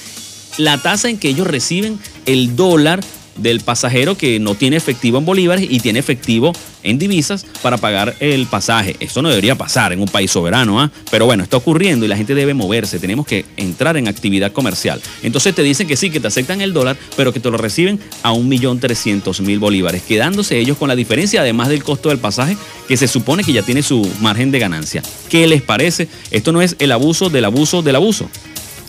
la 0.57 0.77
tasa 0.77 1.09
en 1.09 1.17
que 1.17 1.29
ellos 1.29 1.47
reciben 1.47 1.99
el 2.25 2.55
dólar 2.55 3.03
del 3.37 3.61
pasajero 3.61 4.17
que 4.17 4.39
no 4.39 4.55
tiene 4.55 4.77
efectivo 4.77 5.17
en 5.17 5.25
bolívares 5.25 5.67
y 5.69 5.79
tiene 5.79 5.99
efectivo 5.99 6.53
en 6.83 6.97
divisas 6.97 7.45
para 7.61 7.77
pagar 7.77 8.15
el 8.19 8.45
pasaje. 8.47 8.95
Eso 8.99 9.21
no 9.21 9.29
debería 9.29 9.55
pasar 9.55 9.93
en 9.93 10.01
un 10.01 10.07
país 10.07 10.31
soberano, 10.31 10.81
¿ah? 10.81 10.91
pero 11.11 11.25
bueno, 11.25 11.43
está 11.43 11.57
ocurriendo 11.57 12.05
y 12.05 12.07
la 12.07 12.17
gente 12.17 12.35
debe 12.35 12.53
moverse, 12.53 12.99
tenemos 12.99 13.25
que 13.25 13.45
entrar 13.57 13.97
en 13.97 14.07
actividad 14.07 14.51
comercial. 14.51 15.01
Entonces 15.23 15.53
te 15.53 15.63
dicen 15.63 15.87
que 15.87 15.97
sí, 15.97 16.09
que 16.09 16.19
te 16.19 16.27
aceptan 16.27 16.61
el 16.61 16.73
dólar, 16.73 16.97
pero 17.15 17.33
que 17.33 17.39
te 17.39 17.49
lo 17.49 17.57
reciben 17.57 17.99
a 18.23 18.33
1.300.000 18.33 19.59
bolívares, 19.59 20.03
quedándose 20.03 20.57
ellos 20.57 20.77
con 20.77 20.87
la 20.87 20.95
diferencia 20.95 21.41
además 21.41 21.69
del 21.69 21.83
costo 21.83 22.09
del 22.09 22.19
pasaje 22.19 22.57
que 22.87 22.97
se 22.97 23.07
supone 23.07 23.43
que 23.43 23.53
ya 23.53 23.63
tiene 23.63 23.83
su 23.83 24.09
margen 24.21 24.51
de 24.51 24.59
ganancia. 24.59 25.03
¿Qué 25.29 25.47
les 25.47 25.61
parece? 25.61 26.07
Esto 26.31 26.51
no 26.51 26.61
es 26.61 26.75
el 26.79 26.91
abuso 26.91 27.29
del 27.29 27.45
abuso 27.45 27.81
del 27.81 27.95
abuso. 27.95 28.29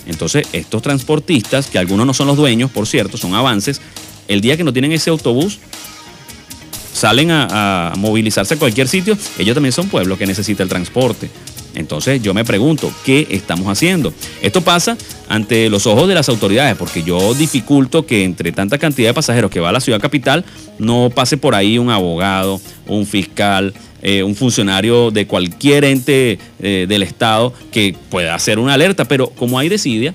Entonces, 0.05 0.47
estos 0.53 0.81
transportistas, 0.81 1.67
que 1.67 1.77
algunos 1.77 2.05
no 2.07 2.13
son 2.13 2.27
los 2.27 2.37
dueños, 2.37 2.71
por 2.71 2.87
cierto, 2.87 3.17
son 3.17 3.35
avances, 3.35 3.79
el 4.29 4.39
día 4.39 4.55
que 4.55 4.63
no 4.63 4.71
tienen 4.71 4.93
ese 4.93 5.09
autobús, 5.09 5.59
salen 6.93 7.31
a, 7.31 7.93
movilizarse 7.97 8.53
a 8.53 8.57
cualquier 8.57 8.87
sitio, 8.87 9.17
ellos 9.37 9.53
también 9.53 9.73
son 9.73 9.89
pueblos 9.89 10.17
que 10.17 10.25
necesitan 10.25 10.65
el 10.65 10.69
transporte. 10.69 11.29
Entonces 11.75 12.21
yo 12.21 12.33
me 12.33 12.43
pregunto, 12.43 12.91
¿qué 13.05 13.27
estamos 13.29 13.67
haciendo? 13.67 14.13
Esto 14.41 14.61
pasa 14.61 14.97
ante 15.27 15.69
los 15.69 15.85
ojos 15.85 16.07
de 16.07 16.15
las 16.15 16.27
autoridades, 16.29 16.75
porque 16.75 17.03
yo 17.03 17.33
dificulto 17.33 18.05
que 18.05 18.23
entre 18.23 18.51
tanta 18.51 18.77
cantidad 18.77 19.09
de 19.09 19.13
pasajeros 19.13 19.51
que 19.51 19.59
va 19.59 19.69
a 19.69 19.71
la 19.71 19.79
ciudad 19.79 19.99
capital, 19.99 20.43
no 20.77 21.09
pase 21.13 21.37
por 21.37 21.55
ahí 21.55 21.77
un 21.77 21.89
abogado, 21.89 22.59
un 22.87 23.05
fiscal, 23.05 23.73
eh, 24.01 24.23
un 24.23 24.35
funcionario 24.35 25.11
de 25.11 25.27
cualquier 25.27 25.85
ente 25.85 26.39
eh, 26.59 26.85
del 26.87 27.03
Estado 27.03 27.53
que 27.71 27.95
pueda 28.09 28.35
hacer 28.35 28.57
una 28.59 28.73
alerta, 28.73 29.05
pero 29.05 29.29
como 29.29 29.59
hay 29.59 29.69
desidia, 29.69 30.13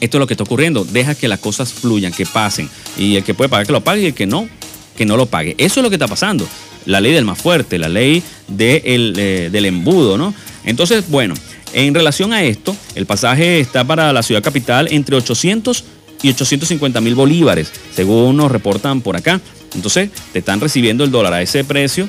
esto 0.00 0.16
es 0.16 0.20
lo 0.20 0.26
que 0.26 0.34
está 0.34 0.44
ocurriendo. 0.44 0.84
Deja 0.84 1.14
que 1.14 1.28
las 1.28 1.40
cosas 1.40 1.72
fluyan, 1.72 2.12
que 2.12 2.26
pasen. 2.26 2.68
Y 2.96 3.16
el 3.16 3.24
que 3.24 3.34
puede 3.34 3.48
pagar, 3.48 3.66
que 3.66 3.72
lo 3.72 3.82
pague. 3.82 4.02
Y 4.02 4.06
el 4.06 4.14
que 4.14 4.26
no, 4.26 4.48
que 4.96 5.04
no 5.04 5.16
lo 5.16 5.26
pague. 5.26 5.54
Eso 5.58 5.80
es 5.80 5.84
lo 5.84 5.90
que 5.90 5.96
está 5.96 6.08
pasando. 6.08 6.46
La 6.86 7.00
ley 7.00 7.12
del 7.12 7.24
más 7.24 7.38
fuerte, 7.38 7.78
la 7.78 7.88
ley 7.88 8.22
eh, 8.58 9.48
del 9.50 9.64
embudo, 9.66 10.16
¿no? 10.16 10.32
Entonces, 10.64 11.08
bueno, 11.08 11.34
en 11.72 11.94
relación 11.94 12.32
a 12.32 12.42
esto, 12.42 12.74
el 12.94 13.06
pasaje 13.06 13.60
está 13.60 13.84
para 13.84 14.12
la 14.12 14.22
ciudad 14.22 14.42
capital 14.42 14.88
entre 14.90 15.16
800 15.16 15.84
y 16.22 16.30
850 16.30 17.00
mil 17.00 17.14
bolívares, 17.14 17.72
según 17.94 18.36
nos 18.36 18.50
reportan 18.50 19.00
por 19.00 19.16
acá. 19.16 19.40
Entonces, 19.74 20.10
te 20.32 20.38
están 20.38 20.60
recibiendo 20.60 21.04
el 21.04 21.10
dólar 21.10 21.34
a 21.34 21.42
ese 21.42 21.64
precio. 21.64 22.08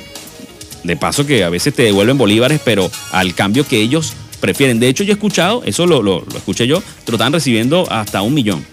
De 0.84 0.95
paso 0.95 1.25
que 1.25 1.43
a 1.43 1.49
veces 1.49 1.73
te 1.73 1.84
devuelven 1.84 2.17
bolívares, 2.17 2.62
pero 2.63 2.89
al 3.12 3.36
cambio 3.36 3.67
que 3.67 3.82
ellos 3.82 4.13
prefieren. 4.39 4.80
De 4.80 4.88
hecho, 4.88 5.04
yo 5.04 5.12
he 5.12 5.13
escuchado, 5.13 5.63
eso 5.65 5.86
lo, 5.86 6.02
lo, 6.02 6.25
escuché 6.36 6.67
yo, 6.67 6.82
te 7.04 7.12
lo 7.12 7.15
están 7.15 7.34
recibiendo 7.34 7.86
hasta 7.91 8.21
un 8.21 8.34
millón. 8.34 8.65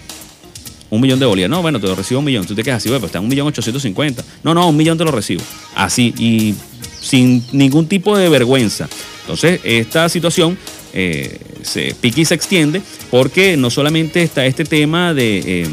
Un 0.89 1.01
millón 1.01 1.19
de 1.19 1.27
bolívares. 1.27 1.51
No, 1.51 1.63
bueno, 1.63 1.81
te 1.81 1.87
lo 1.87 1.95
recibo 1.95 2.21
un 2.21 2.27
millón. 2.27 2.47
Tú 2.47 2.55
te 2.55 2.63
quedas 2.63 2.79
así, 2.79 2.89
pues 2.89 3.03
está 3.03 3.21
un 3.21 3.29
millón 3.29 3.49
ochocientos 3.49 3.83
cincuenta. 3.83 4.25
No, 4.45 4.55
no, 4.55 4.69
un 4.69 4.77
millón 4.77 4.97
te 4.97 5.05
lo 5.05 5.11
recibo. 5.11 5.43
Así, 5.75 6.15
y 6.17 6.55
sin 7.01 7.45
ningún 7.53 7.87
tipo 7.89 8.17
de 8.17 8.29
vergüenza. 8.29 8.89
Entonces, 9.23 9.61
esta 9.65 10.09
situación 10.09 10.57
eh, 10.93 11.39
se 11.63 11.95
pique 12.01 12.21
y 12.21 12.25
se 12.25 12.35
extiende 12.35 12.81
porque 13.11 13.57
no 13.57 13.71
solamente 13.71 14.23
está 14.23 14.47
este 14.47 14.65
tema 14.65 15.13
de, 15.13 15.63
eh, 15.63 15.69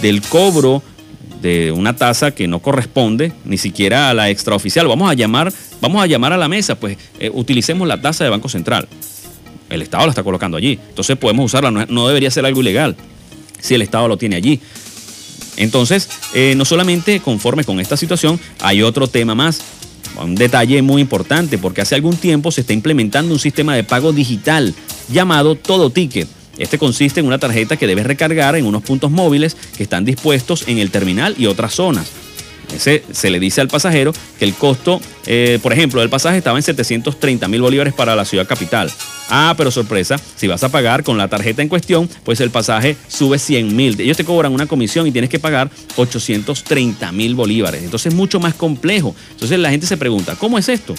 del 0.00 0.22
cobro 0.22 0.82
de 1.44 1.72
una 1.72 1.94
tasa 1.94 2.30
que 2.30 2.48
no 2.48 2.60
corresponde 2.60 3.30
ni 3.44 3.58
siquiera 3.58 4.08
a 4.08 4.14
la 4.14 4.30
extraoficial. 4.30 4.88
Vamos 4.88 5.10
a 5.10 5.14
llamar, 5.14 5.52
vamos 5.78 6.02
a 6.02 6.06
llamar 6.06 6.32
a 6.32 6.38
la 6.38 6.48
mesa, 6.48 6.74
pues 6.74 6.96
eh, 7.20 7.30
utilicemos 7.34 7.86
la 7.86 8.00
tasa 8.00 8.24
de 8.24 8.30
Banco 8.30 8.48
Central. 8.48 8.88
El 9.68 9.82
Estado 9.82 10.06
la 10.06 10.10
está 10.10 10.22
colocando 10.22 10.56
allí. 10.56 10.78
Entonces 10.88 11.18
podemos 11.18 11.44
usarla, 11.44 11.70
no, 11.70 12.08
debería 12.08 12.30
ser 12.30 12.46
algo 12.46 12.62
ilegal 12.62 12.96
si 13.60 13.74
el 13.74 13.82
Estado 13.82 14.08
lo 14.08 14.16
tiene 14.16 14.36
allí. 14.36 14.58
Entonces, 15.58 16.08
eh, 16.32 16.54
no 16.56 16.64
solamente 16.64 17.20
conforme 17.20 17.62
con 17.62 17.78
esta 17.78 17.98
situación, 17.98 18.40
hay 18.60 18.82
otro 18.82 19.06
tema 19.06 19.34
más. 19.34 19.60
Un 20.22 20.36
detalle 20.36 20.80
muy 20.80 21.02
importante, 21.02 21.58
porque 21.58 21.82
hace 21.82 21.94
algún 21.94 22.16
tiempo 22.16 22.52
se 22.52 22.62
está 22.62 22.72
implementando 22.72 23.34
un 23.34 23.38
sistema 23.38 23.76
de 23.76 23.84
pago 23.84 24.14
digital 24.14 24.74
llamado 25.10 25.56
Todo 25.56 25.90
Ticket 25.90 26.28
este 26.58 26.78
consiste 26.78 27.20
en 27.20 27.26
una 27.26 27.38
tarjeta 27.38 27.76
que 27.76 27.86
debes 27.86 28.06
recargar 28.06 28.56
en 28.56 28.66
unos 28.66 28.82
puntos 28.82 29.10
móviles 29.10 29.56
que 29.76 29.82
están 29.82 30.04
dispuestos 30.04 30.68
en 30.68 30.78
el 30.78 30.90
terminal 30.90 31.34
y 31.38 31.46
otras 31.46 31.74
zonas. 31.74 32.10
Se 32.78 33.30
le 33.30 33.38
dice 33.38 33.60
al 33.60 33.68
pasajero 33.68 34.12
que 34.38 34.44
el 34.44 34.54
costo, 34.54 35.00
eh, 35.26 35.58
por 35.62 35.72
ejemplo, 35.72 36.00
del 36.00 36.10
pasaje 36.10 36.38
estaba 36.38 36.58
en 36.58 36.62
730 36.62 37.46
mil 37.48 37.62
bolívares 37.62 37.94
para 37.94 38.16
la 38.16 38.24
ciudad 38.24 38.46
capital. 38.46 38.90
Ah, 39.30 39.54
pero 39.56 39.70
sorpresa, 39.70 40.16
si 40.36 40.48
vas 40.48 40.64
a 40.64 40.68
pagar 40.68 41.04
con 41.04 41.16
la 41.16 41.28
tarjeta 41.28 41.62
en 41.62 41.68
cuestión, 41.68 42.08
pues 42.24 42.40
el 42.40 42.50
pasaje 42.50 42.96
sube 43.08 43.38
100 43.38 43.74
mil. 43.74 44.00
Ellos 44.00 44.16
te 44.16 44.24
cobran 44.24 44.52
una 44.52 44.66
comisión 44.66 45.06
y 45.06 45.12
tienes 45.12 45.30
que 45.30 45.38
pagar 45.38 45.70
830 45.96 47.12
mil 47.12 47.34
bolívares. 47.34 47.84
Entonces 47.84 48.12
es 48.12 48.14
mucho 48.14 48.40
más 48.40 48.54
complejo. 48.54 49.14
Entonces 49.30 49.58
la 49.58 49.70
gente 49.70 49.86
se 49.86 49.96
pregunta, 49.96 50.34
¿cómo 50.36 50.58
es 50.58 50.68
esto? 50.68 50.94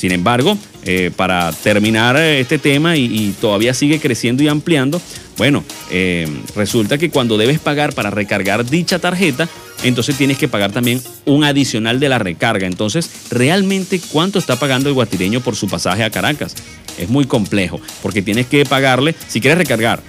Sin 0.00 0.12
embargo, 0.12 0.56
eh, 0.86 1.10
para 1.14 1.52
terminar 1.52 2.16
este 2.16 2.58
tema 2.58 2.96
y, 2.96 3.34
todavía 3.38 3.74
sigue 3.74 4.00
creciendo 4.00 4.42
y 4.42 4.48
ampliando, 4.48 4.98
bueno, 5.36 5.62
eh, 5.90 6.26
resulta 6.56 6.96
que 6.96 7.10
cuando 7.10 7.36
debes 7.36 7.58
pagar 7.58 7.92
para 7.92 8.08
recargar 8.08 8.64
dicha 8.64 8.98
tarjeta, 8.98 9.46
entonces 9.82 10.16
tienes 10.16 10.38
que 10.38 10.48
pagar 10.48 10.72
también 10.72 11.02
un 11.26 11.44
adicional 11.44 12.00
de 12.00 12.08
la 12.08 12.18
recarga. 12.18 12.66
Entonces, 12.66 13.10
realmente, 13.30 14.00
¿cuánto 14.10 14.38
está 14.38 14.58
pagando 14.58 14.88
el 14.88 14.94
guatireño 14.94 15.42
por 15.42 15.54
su 15.54 15.68
pasaje 15.68 16.02
a 16.02 16.08
Caracas? 16.08 16.54
Es 16.96 17.10
muy 17.10 17.26
complejo, 17.26 17.78
porque 18.02 18.22
tienes 18.22 18.46
que 18.46 18.64
pagarle, 18.64 19.14
si 19.28 19.42
quieres 19.42 19.58
recargar 19.58 20.00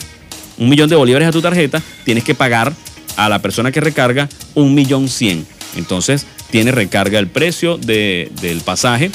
un 0.57 0.69
millón 0.69 0.89
de 0.89 0.95
bolívares 0.95 1.27
a 1.27 1.33
tu 1.33 1.41
tarjeta, 1.41 1.83
tienes 2.05 2.23
que 2.23 2.33
pagar 2.33 2.71
a 3.17 3.27
la 3.27 3.41
persona 3.41 3.73
que 3.73 3.81
recarga 3.81 4.29
un 4.53 4.73
millón 4.73 5.09
cien. 5.09 5.45
Entonces, 5.75 6.25
tiene 6.49 6.71
recarga 6.71 7.19
el 7.19 7.27
precio 7.27 7.77
del 7.77 8.61
pasaje 8.63 9.11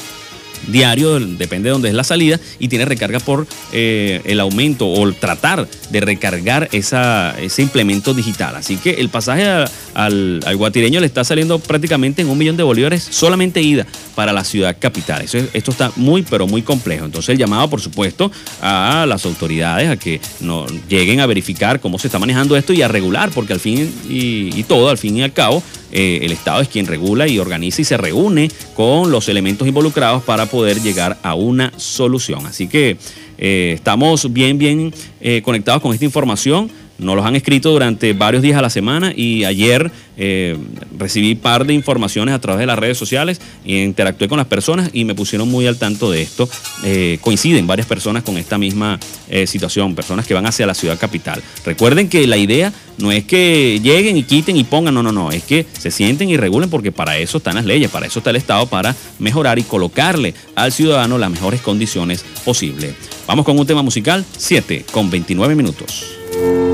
diario, 0.67 1.19
depende 1.21 1.69
de 1.69 1.73
dónde 1.73 1.89
es 1.89 1.95
la 1.95 2.05
salida, 2.05 2.39
y 2.59 2.69
tiene 2.69 2.85
recarga 2.85 3.21
por 3.21 3.47
eh, 3.73 4.21
el 4.25 4.41
aumento 4.41 4.89
o 4.89 5.13
tratar 5.13 5.69
de 5.91 6.01
recargar 6.01 6.69
esa, 6.73 7.35
ese 7.41 7.63
implemento 7.63 8.15
digital. 8.15 8.57
Así 8.57 8.77
que 8.77 8.91
el 8.93 9.09
pasaje 9.09 9.47
al, 9.95 10.41
guatireño 10.57 11.01
le 11.01 11.07
está 11.07 11.25
saliendo 11.25 11.59
prácticamente 11.59 12.23
en 12.23 12.29
un 12.29 12.39
millón 12.39 12.57
de 12.57 12.63
bolívares 12.63 13.07
solamente 13.11 13.63
ida 13.63 13.87
para 14.15 14.33
la 14.33 14.45
ciudad 14.45 14.77
capital. 14.79 15.23
Eso, 15.23 15.39
esto 15.53 15.71
está 15.71 15.93
muy, 15.97 16.23
pero 16.23 16.47
muy 16.47 16.63
complejo. 16.63 17.05
Entonces 17.05 17.31
el 17.31 17.39
llamado, 17.39 17.69
por 17.69 17.81
supuesto, 17.81 18.31
a 18.63 19.05
las 19.09 19.25
autoridades 19.25 19.91
a 19.91 19.97
que 19.97 20.21
no, 20.41 20.67
lleguen 20.89 21.21
a 21.21 21.27
verificar 21.27 21.81
cómo 21.81 21.99
se 21.99 22.09
está 22.09 22.19
manejando 22.19 22.57
esto 22.57 22.73
y 22.73 22.83
a 22.83 22.89
regular, 22.89 23.31
porque 23.35 23.53
al 23.53 23.61
fin 23.61 23.93
y 24.09 24.63
todo, 24.65 24.89
al 24.89 24.99
fin 24.99 25.17
y 25.17 25.23
al 25.23 25.33
cabo, 25.33 25.63
eh, 25.93 26.21
el 26.23 26.33
Estado 26.33 26.61
es 26.61 26.69
quien 26.69 26.87
regula 26.87 27.29
y 27.29 27.39
organiza 27.39 27.83
y 27.83 27.85
se 27.85 27.97
reúne 27.97 28.51
con 28.75 29.11
los 29.11 29.29
elementos 29.29 29.67
involucrados 29.67 30.23
para 30.23 30.47
poder 30.47 30.81
llegar 30.81 31.19
a 31.23 31.35
una 31.35 31.73
solución. 31.77 32.47
Así 32.47 32.69
que 32.69 32.97
eh, 33.39 33.73
estamos 33.75 34.33
bien, 34.33 34.59
bien 34.59 34.93
eh, 35.21 35.43
conectados 35.43 35.83
con 35.83 35.93
esta 35.93 36.05
información. 36.05 36.71
Nos 36.99 37.15
los 37.17 37.25
han 37.27 37.37
escrito 37.37 37.71
durante 37.71 38.13
varios 38.13 38.43
días 38.43 38.59
a 38.59 38.63
la 38.63 38.71
semana 38.71 39.13
y 39.15 39.45
ayer 39.45 39.91
eh, 40.17 40.57
recibí 40.99 41.35
par 41.35 41.67
de 41.67 41.75
informaciones 41.75 42.35
a 42.35 42.41
través 42.41 42.61
de 42.61 42.67
las 42.67 42.79
redes 42.79 42.97
sociales 42.97 43.41
e 43.67 43.85
interactué 43.85 44.29
con 44.29 44.39
las 44.39 44.47
personas 44.47 44.91
y 44.95 45.05
me 45.05 45.15
pusieron 45.15 45.51
muy 45.51 45.67
al 45.67 45.77
tanto 45.77 46.11
de 46.11 46.23
esto. 46.23 46.49
Eh, 46.85 47.19
coinciden 47.21 47.67
varias 47.67 47.87
personas 47.87 48.23
con 48.23 48.39
esta 48.39 48.57
misma 48.57 48.99
eh, 49.29 49.47
situación, 49.47 49.95
personas 49.95 50.27
que 50.27 50.33
van 50.33 50.47
hacia 50.47 50.67
la 50.67 50.75
ciudad 50.75 50.99
capital. 50.99 51.43
Recuerden 51.67 52.09
que 52.09 52.27
la 52.27 52.39
idea 52.39 52.73
no 52.97 53.13
es 53.13 53.25
que 53.25 53.79
lleguen 53.83 54.17
y 54.17 54.23
quiten 54.23 54.57
y 54.57 54.65
pongan, 54.65 54.95
no, 54.95 55.03
no, 55.03 55.13
no, 55.13 55.31
es 55.31 55.43
que 55.43 55.67
se 55.79 55.91
sienten 55.91 56.31
y 56.31 56.39
regulen 56.39 56.71
porque 56.71 56.93
para 56.93 57.19
eso 57.19 57.39
están 57.39 57.57
las 57.57 57.67
leyes, 57.67 57.91
para 57.91 58.07
eso 58.07 58.21
está 58.21 58.31
el 58.31 58.37
Estado, 58.37 58.67
para 58.67 58.97
mejorar 59.19 59.59
y 59.59 59.65
colocarle 59.65 60.35
al 60.55 60.73
ciudadano 60.73 61.19
las 61.19 61.31
mejores 61.31 61.61
condiciones 61.61 62.25
posibles. 62.45 62.95
Vamos 63.27 63.45
con 63.45 63.59
un 63.59 63.67
tema 63.67 63.83
musical, 63.83 64.25
7 64.39 64.87
con 64.91 65.11
29 65.11 65.55
minutos. 65.55 66.66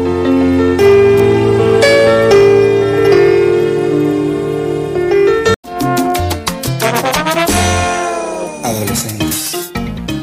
Adolescentes. 8.83 9.71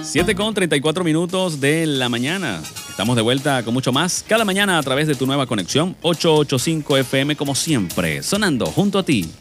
7 0.04 0.36
con 0.36 0.54
34 0.54 1.06
minutos 1.06 1.62
de 1.62 1.86
la 1.86 2.10
mañana. 2.10 2.62
Estamos 2.90 3.16
de 3.16 3.22
vuelta 3.22 3.64
con 3.64 3.74
mucho 3.74 3.94
más 3.94 4.26
cada 4.28 4.44
mañana 4.44 4.78
a 4.78 4.84
través 4.84 5.08
de 5.08 5.16
tu 5.16 5.26
nueva 5.26 5.46
conexión 5.46 5.96
885 6.02 6.98
FM 6.98 7.38
como 7.38 7.56
siempre, 7.56 8.22
sonando 8.22 8.66
junto 8.66 9.00
a 9.00 9.04
ti. 9.04 9.32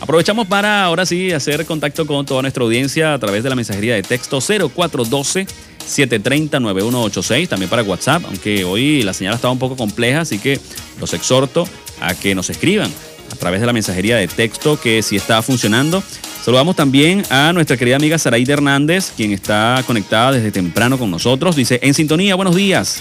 Aprovechamos 0.00 0.46
para 0.48 0.84
ahora 0.84 1.06
sí 1.06 1.32
hacer 1.32 1.64
contacto 1.64 2.06
con 2.06 2.26
toda 2.26 2.42
nuestra 2.42 2.62
audiencia 2.62 3.14
a 3.14 3.18
través 3.18 3.42
de 3.42 3.48
la 3.48 3.56
mensajería 3.56 3.94
de 3.94 4.02
texto 4.02 4.38
0412 4.40 5.46
730-9186, 5.88 7.48
también 7.48 7.70
para 7.70 7.82
WhatsApp, 7.82 8.22
aunque 8.26 8.64
hoy 8.64 9.02
la 9.02 9.14
señal 9.14 9.32
estaba 9.32 9.52
un 9.52 9.58
poco 9.58 9.78
compleja, 9.78 10.20
así 10.20 10.38
que 10.38 10.60
los 11.00 11.14
exhorto 11.14 11.66
a 12.02 12.14
que 12.14 12.34
nos 12.34 12.50
escriban 12.50 12.92
a 13.30 13.36
través 13.36 13.60
de 13.60 13.66
la 13.66 13.72
mensajería 13.72 14.16
de 14.16 14.28
texto 14.28 14.80
que 14.80 15.02
sí 15.02 15.16
está 15.16 15.42
funcionando. 15.42 16.02
Saludamos 16.44 16.76
también 16.76 17.22
a 17.30 17.52
nuestra 17.52 17.76
querida 17.76 17.96
amiga 17.96 18.18
Saraida 18.18 18.54
Hernández, 18.54 19.12
quien 19.16 19.32
está 19.32 19.82
conectada 19.86 20.32
desde 20.32 20.50
temprano 20.50 20.98
con 20.98 21.10
nosotros. 21.10 21.56
Dice, 21.56 21.78
en 21.82 21.94
sintonía, 21.94 22.34
buenos 22.34 22.56
días. 22.56 23.00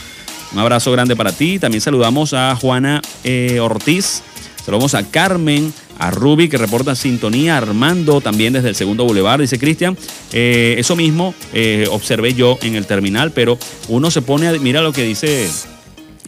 Un 0.53 0.59
abrazo 0.59 0.91
grande 0.91 1.15
para 1.15 1.31
ti. 1.31 1.59
También 1.59 1.81
saludamos 1.81 2.33
a 2.33 2.55
Juana 2.55 3.01
eh, 3.23 3.59
Ortiz. 3.59 4.23
Saludamos 4.65 4.95
a 4.95 5.09
Carmen 5.09 5.71
a 5.99 6.11
Ruby 6.11 6.49
que 6.49 6.57
reporta 6.57 6.95
sintonía, 6.95 7.57
Armando 7.57 8.21
también 8.21 8.53
desde 8.53 8.69
el 8.69 8.75
segundo 8.75 9.05
boulevard, 9.05 9.41
dice 9.41 9.57
Cristian, 9.57 9.97
eh, 10.31 10.75
eso 10.77 10.95
mismo 10.95 11.33
eh, 11.53 11.87
observé 11.89 12.33
yo 12.33 12.57
en 12.61 12.75
el 12.75 12.85
terminal, 12.85 13.31
pero 13.31 13.57
uno 13.87 14.11
se 14.11 14.21
pone 14.21 14.47
a, 14.47 14.51
mira 14.53 14.81
lo 14.81 14.91
que 14.91 15.03
dice 15.03 15.49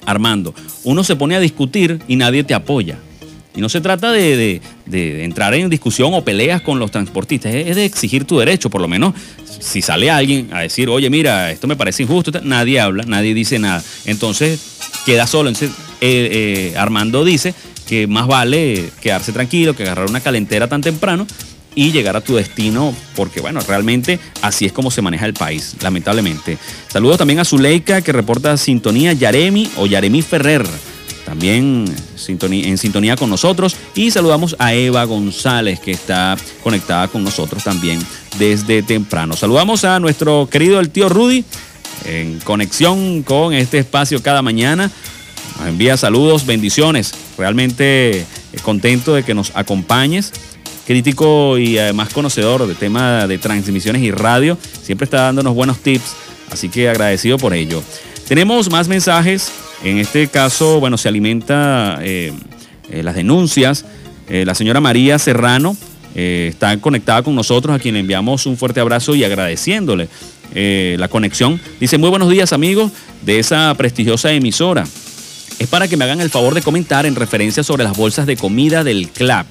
Armando, 0.06 0.54
uno 0.84 1.04
se 1.04 1.16
pone 1.16 1.36
a 1.36 1.40
discutir 1.40 2.00
y 2.08 2.16
nadie 2.16 2.44
te 2.44 2.54
apoya. 2.54 2.98
Y 3.56 3.62
no 3.62 3.70
se 3.70 3.82
trata 3.82 4.12
de, 4.12 4.62
entrar 4.92 5.54
en 5.54 5.70
discusión 5.70 6.14
o 6.14 6.24
peleas 6.24 6.62
con 6.62 6.80
los 6.80 6.92
transportistas, 6.92 7.54
es, 7.54 7.76
de 7.76 7.86
exigir 7.86 8.26
tu 8.26 8.38
derecho, 8.38 8.70
por 8.70 8.82
lo 8.82 8.88
menos 8.88 9.14
si 9.60 9.82
sale 9.82 10.10
alguien 10.12 10.50
a 10.54 10.62
decir, 10.62 10.88
oye, 10.90 11.10
mira, 11.10 11.52
esto 11.52 11.68
me 11.68 11.76
parece 11.76 12.04
injusto, 12.04 12.32
nadie 12.44 12.80
habla, 12.80 13.04
nadie 13.06 13.34
dice 13.34 13.60
nada. 13.60 13.84
Entonces 14.06 14.60
queda 15.06 15.28
solo. 15.28 15.50
Entonces, 15.50 15.76
eh, 16.02 16.74
Armando 16.78 17.26
dice 17.26 17.54
que 17.88 18.06
más 18.08 18.28
vale 18.28 18.92
quedarse 19.02 19.32
tranquilo, 19.32 19.76
que 19.76 19.84
agarrar 19.84 20.10
una 20.10 20.22
calentera 20.22 20.68
tan 20.68 20.82
temprano 20.82 21.26
y 21.76 21.92
llegar 21.92 22.16
a 22.16 22.22
tu 22.22 22.36
destino, 22.36 22.94
porque 23.16 23.42
bueno, 23.42 23.62
realmente 23.62 24.20
así 24.42 24.66
es 24.66 24.72
como 24.72 24.92
se 24.92 25.02
maneja 25.02 25.26
el 25.26 25.34
país, 25.34 25.76
lamentablemente. 25.82 26.58
Saludos 26.88 27.18
también 27.18 27.40
a 27.40 27.46
Zuleika 27.46 28.02
que 28.02 28.12
reporta 28.12 28.58
sintonía 28.58 29.14
Yaremi 29.14 29.70
o 29.78 29.86
Yaremi 29.86 30.22
Ferrer, 30.22 30.66
también 31.30 31.86
en 32.28 32.78
sintonía 32.80 33.16
con 33.16 33.30
nosotros. 33.30 33.76
Y 33.94 34.10
saludamos 34.10 34.56
a 34.58 34.74
Eva 34.74 35.04
González 35.04 35.80
que 35.80 35.92
está 35.92 36.36
conectada 36.64 37.08
con 37.08 37.24
nosotros 37.24 37.64
también 37.64 38.00
desde 38.40 38.82
temprano. 38.82 39.36
Saludamos 39.36 39.86
a 39.86 40.00
nuestro 40.00 40.50
querido 40.50 40.80
el 40.80 40.90
tío 40.90 41.08
Rudy 41.08 41.46
en 42.06 42.40
conexión 42.40 43.22
con 43.22 43.54
este 43.54 43.78
espacio 43.78 44.24
cada 44.24 44.42
mañana. 44.42 44.90
Nos 45.60 45.68
envía 45.68 45.98
saludos, 45.98 46.48
bendiciones. 46.48 47.14
Realmente 47.38 48.22
eh, 48.22 48.26
contento 48.64 49.14
de 49.14 49.22
que 49.22 49.36
nos 49.36 49.52
acompañes. 49.54 50.34
Crítico 50.88 51.60
y 51.60 51.78
además 51.78 52.10
conocedor 52.12 52.66
del 52.66 52.76
tema 52.76 53.28
de 53.28 53.38
transmisiones 53.38 54.02
y 54.02 54.10
radio. 54.10 54.58
Siempre 54.82 55.06
está 55.06 55.26
dándonos 55.26 55.54
buenos 55.54 55.78
tips. 55.78 56.16
Así 56.50 56.70
que 56.70 56.90
agradecido 56.90 57.38
por 57.38 57.54
ello. 57.54 57.84
Tenemos 58.28 58.72
más 58.72 58.88
mensajes. 58.88 59.52
En 59.84 59.98
este 59.98 60.28
caso, 60.28 60.80
bueno, 60.80 60.98
se 60.98 61.08
alimenta 61.08 62.00
eh, 62.02 62.34
eh, 62.90 63.04
las 63.04 63.16
denuncias. 63.16 63.86
la 64.28 64.54
señora 64.54 64.80
María 64.80 65.18
Serrano 65.18 65.76
está 66.14 66.78
conectada 66.82 67.24
con 67.24 67.34
nosotros, 67.34 67.76
a 67.76 67.80
quien 67.80 67.94
le 67.94 68.02
enviamos 68.02 68.46
un 68.46 68.58
fuerte 68.58 68.80
abrazo 68.80 69.16
y 69.16 69.24
agradeciéndole 69.24 70.08
la 70.54 71.08
conexión. 71.08 71.60
Dice, 71.80 71.98
muy 71.98 72.10
buenos 72.10 72.30
días 72.30 72.54
amigos 72.54 72.92
de 73.24 73.40
esa 73.40 73.74
prestigiosa 73.76 74.32
emisora 74.32 74.84
es 75.60 75.68
para 75.68 75.88
que 75.88 75.98
me 75.98 76.06
hagan 76.06 76.22
el 76.22 76.30
favor 76.30 76.54
de 76.54 76.62
comentar 76.62 77.06
en 77.06 77.16
referencia 77.16 77.64
sobre 77.64 77.84
las 77.84 77.96
bolsas 77.96 78.26
de 78.26 78.38
comida 78.38 78.84
del 78.84 79.10
club. 79.10 79.46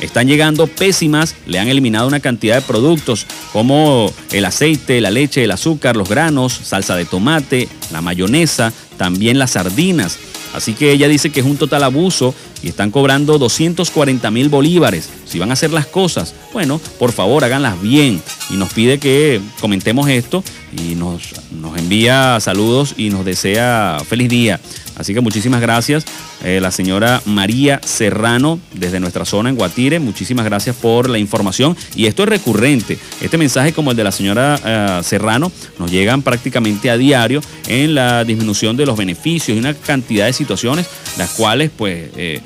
Están 0.00 0.26
llegando 0.26 0.66
pésimas, 0.66 1.36
le 1.46 1.58
han 1.58 1.68
eliminado 1.68 2.08
una 2.08 2.20
cantidad 2.20 2.56
de 2.56 2.62
productos 2.62 3.26
como 3.52 4.12
el 4.32 4.44
aceite, 4.44 5.00
la 5.00 5.10
leche, 5.10 5.44
el 5.44 5.50
azúcar, 5.50 5.96
los 5.96 6.08
granos, 6.08 6.52
salsa 6.52 6.96
de 6.96 7.04
tomate, 7.04 7.68
la 7.92 8.00
mayonesa, 8.00 8.72
también 9.00 9.38
las 9.38 9.52
sardinas. 9.52 10.18
Así 10.52 10.74
que 10.74 10.92
ella 10.92 11.08
dice 11.08 11.30
que 11.30 11.40
es 11.40 11.46
un 11.46 11.56
total 11.56 11.84
abuso 11.84 12.34
y 12.62 12.68
están 12.68 12.90
cobrando 12.90 13.38
240 13.38 14.30
mil 14.30 14.48
bolívares. 14.48 15.08
Si 15.26 15.38
van 15.38 15.50
a 15.50 15.54
hacer 15.54 15.72
las 15.72 15.86
cosas, 15.86 16.34
bueno, 16.52 16.80
por 16.98 17.12
favor 17.12 17.44
háganlas 17.44 17.80
bien. 17.80 18.22
Y 18.50 18.54
nos 18.54 18.72
pide 18.72 18.98
que 18.98 19.40
comentemos 19.60 20.08
esto 20.08 20.42
y 20.72 20.94
nos, 20.94 21.34
nos 21.50 21.78
envía 21.78 22.38
saludos 22.40 22.94
y 22.96 23.10
nos 23.10 23.24
desea 23.24 23.98
feliz 24.06 24.28
día. 24.28 24.60
Así 25.00 25.14
que 25.14 25.22
muchísimas 25.22 25.62
gracias, 25.62 26.04
eh, 26.44 26.60
la 26.60 26.70
señora 26.70 27.22
María 27.24 27.80
Serrano, 27.82 28.60
desde 28.74 29.00
nuestra 29.00 29.24
zona 29.24 29.48
en 29.48 29.56
Guatire. 29.56 29.98
Muchísimas 29.98 30.44
gracias 30.44 30.76
por 30.76 31.08
la 31.08 31.18
información. 31.18 31.74
Y 31.96 32.04
esto 32.04 32.24
es 32.24 32.28
recurrente. 32.28 32.98
Este 33.22 33.38
mensaje, 33.38 33.72
como 33.72 33.92
el 33.92 33.96
de 33.96 34.04
la 34.04 34.12
señora 34.12 34.60
eh, 34.62 35.00
Serrano, 35.02 35.50
nos 35.78 35.90
llegan 35.90 36.20
prácticamente 36.20 36.90
a 36.90 36.98
diario 36.98 37.40
en 37.66 37.94
la 37.94 38.24
disminución 38.24 38.76
de 38.76 38.84
los 38.84 38.98
beneficios 38.98 39.56
y 39.56 39.60
una 39.60 39.72
cantidad 39.72 40.26
de 40.26 40.34
situaciones, 40.34 40.86
las 41.16 41.30
cuales, 41.30 41.70
pues, 41.74 42.10
eh, 42.16 42.42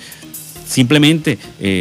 simplemente 0.66 1.38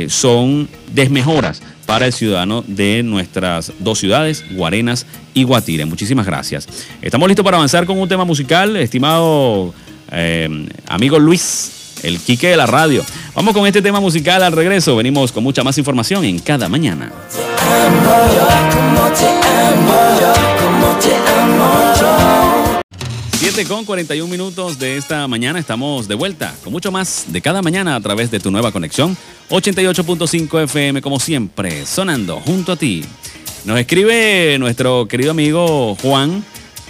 son 0.09 0.67
desmejoras 0.93 1.61
para 1.85 2.05
el 2.05 2.13
ciudadano 2.13 2.63
de 2.65 3.03
nuestras 3.03 3.71
dos 3.79 3.99
ciudades, 3.99 4.43
Guarenas 4.51 5.05
y 5.33 5.43
Guatire. 5.43 5.85
Muchísimas 5.85 6.25
gracias. 6.25 6.67
Estamos 7.01 7.27
listos 7.27 7.43
para 7.43 7.57
avanzar 7.57 7.85
con 7.85 7.99
un 7.99 8.07
tema 8.07 8.25
musical, 8.25 8.75
estimado 8.77 9.73
eh, 10.11 10.67
amigo 10.87 11.19
Luis, 11.19 11.71
el 12.03 12.19
Quique 12.19 12.49
de 12.49 12.57
la 12.57 12.65
radio. 12.65 13.03
Vamos 13.35 13.53
con 13.53 13.65
este 13.65 13.81
tema 13.81 13.99
musical 13.99 14.43
al 14.43 14.53
regreso. 14.53 14.95
Venimos 14.95 15.31
con 15.31 15.43
mucha 15.43 15.63
más 15.63 15.77
información 15.77 16.23
en 16.25 16.39
cada 16.39 16.69
mañana. 16.69 17.11
7 23.53 23.69
con 23.69 23.85
41 23.85 24.31
minutos 24.31 24.79
de 24.79 24.97
esta 24.97 25.27
mañana 25.27 25.59
estamos 25.59 26.07
de 26.07 26.15
vuelta 26.15 26.55
con 26.63 26.73
mucho 26.73 26.91
más 26.91 27.25
de 27.27 27.39
cada 27.39 27.61
mañana 27.61 27.95
a 27.95 28.01
través 28.01 28.31
de 28.31 28.39
tu 28.39 28.49
nueva 28.49 28.71
conexión 28.71 29.15
88.5 29.51 30.63
FM 30.63 31.03
como 31.03 31.19
siempre 31.19 31.85
sonando 31.85 32.39
junto 32.39 32.71
a 32.71 32.77
ti. 32.77 33.05
Nos 33.65 33.79
escribe 33.79 34.57
nuestro 34.57 35.07
querido 35.07 35.29
amigo 35.29 35.95
Juan. 36.01 36.43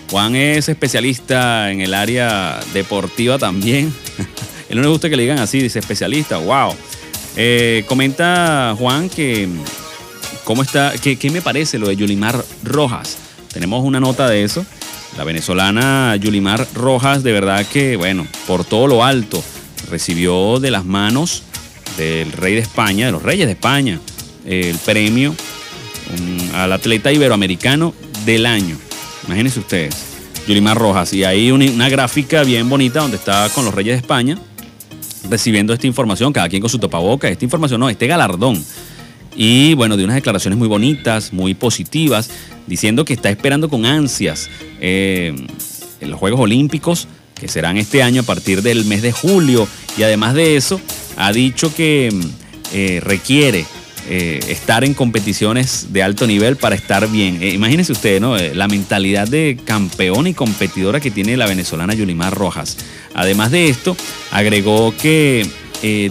Juan 0.09 0.37
es 0.37 0.69
especialista 0.69 1.69
en 1.69 1.81
el 1.81 1.93
área 1.93 2.61
deportiva 2.73 3.37
también. 3.37 3.93
Él 4.69 4.77
no 4.77 4.83
le 4.83 4.87
gusta 4.87 5.09
que 5.09 5.17
le 5.17 5.23
digan 5.23 5.39
así, 5.39 5.59
dice 5.59 5.79
especialista, 5.79 6.37
wow. 6.37 6.73
Eh, 7.35 7.83
comenta 7.89 8.73
Juan 8.79 9.09
que 9.09 9.49
cómo 10.45 10.61
está, 10.61 10.93
qué 10.97 11.29
me 11.29 11.41
parece 11.41 11.77
lo 11.77 11.89
de 11.89 11.97
Yulimar 11.97 12.41
Rojas. 12.63 13.17
Tenemos 13.51 13.83
una 13.83 13.99
nota 13.99 14.29
de 14.29 14.45
eso. 14.45 14.65
La 15.17 15.23
venezolana 15.23 16.15
Yulimar 16.15 16.67
Rojas, 16.73 17.23
de 17.23 17.31
verdad 17.31 17.65
que, 17.65 17.95
bueno, 17.97 18.25
por 18.47 18.65
todo 18.65 18.87
lo 18.87 19.03
alto, 19.03 19.43
recibió 19.89 20.59
de 20.59 20.71
las 20.71 20.85
manos 20.85 21.43
del 21.97 22.31
rey 22.31 22.55
de 22.55 22.61
España, 22.61 23.05
de 23.05 23.11
los 23.11 23.21
reyes 23.21 23.45
de 23.45 23.53
España, 23.53 23.99
el 24.45 24.77
premio 24.79 25.35
al 26.55 26.73
atleta 26.73 27.11
iberoamericano 27.11 27.93
del 28.25 28.45
año. 28.45 28.77
Imagínense 29.27 29.59
ustedes, 29.59 29.95
Yulimar 30.47 30.77
Rojas. 30.77 31.13
Y 31.13 31.51
una, 31.51 31.65
una 31.65 31.89
gráfica 31.89 32.43
bien 32.43 32.67
bonita 32.67 33.01
donde 33.01 33.17
está 33.17 33.49
con 33.53 33.65
los 33.65 33.73
reyes 33.73 33.93
de 33.93 33.99
España 33.99 34.37
recibiendo 35.29 35.73
esta 35.73 35.87
información, 35.87 36.33
cada 36.33 36.49
quien 36.49 36.61
con 36.61 36.69
su 36.69 36.79
topaboca, 36.79 37.29
esta 37.29 37.45
información, 37.45 37.79
no, 37.79 37.89
este 37.89 38.07
galardón. 38.07 38.63
Y 39.35 39.73
bueno, 39.73 39.97
de 39.97 40.03
unas 40.03 40.15
declaraciones 40.15 40.59
muy 40.59 40.67
bonitas, 40.67 41.33
muy 41.33 41.53
positivas, 41.53 42.29
diciendo 42.67 43.05
que 43.05 43.13
está 43.13 43.29
esperando 43.29 43.69
con 43.69 43.85
ansias 43.85 44.49
eh, 44.79 45.33
en 45.99 46.09
los 46.09 46.19
Juegos 46.19 46.39
Olímpicos, 46.39 47.07
que 47.35 47.47
serán 47.47 47.77
este 47.77 48.03
año 48.03 48.21
a 48.21 48.25
partir 48.25 48.61
del 48.61 48.85
mes 48.85 49.01
de 49.01 49.11
julio. 49.11 49.67
Y 49.97 50.03
además 50.03 50.35
de 50.35 50.55
eso, 50.55 50.79
ha 51.17 51.31
dicho 51.31 51.73
que 51.73 52.13
eh, 52.73 52.99
requiere 53.03 53.65
eh, 54.09 54.39
estar 54.49 54.83
en 54.83 54.93
competiciones 54.93 55.87
de 55.91 56.03
alto 56.03 56.27
nivel 56.27 56.57
para 56.57 56.75
estar 56.75 57.09
bien. 57.09 57.41
imagínense 57.41 57.91
ustedes, 57.91 58.21
¿no? 58.21 58.37
la 58.37 58.67
mentalidad 58.67 59.27
de 59.27 59.57
campeón 59.63 60.27
y 60.27 60.33
competidora 60.33 60.99
que 60.99 61.09
tiene 61.09 61.37
la 61.37 61.47
venezolana 61.47 61.93
Yulimar 61.93 62.33
Rojas. 62.33 62.77
Además 63.13 63.51
de 63.51 63.69
esto, 63.69 63.95
agregó 64.31 64.93
que 64.95 65.47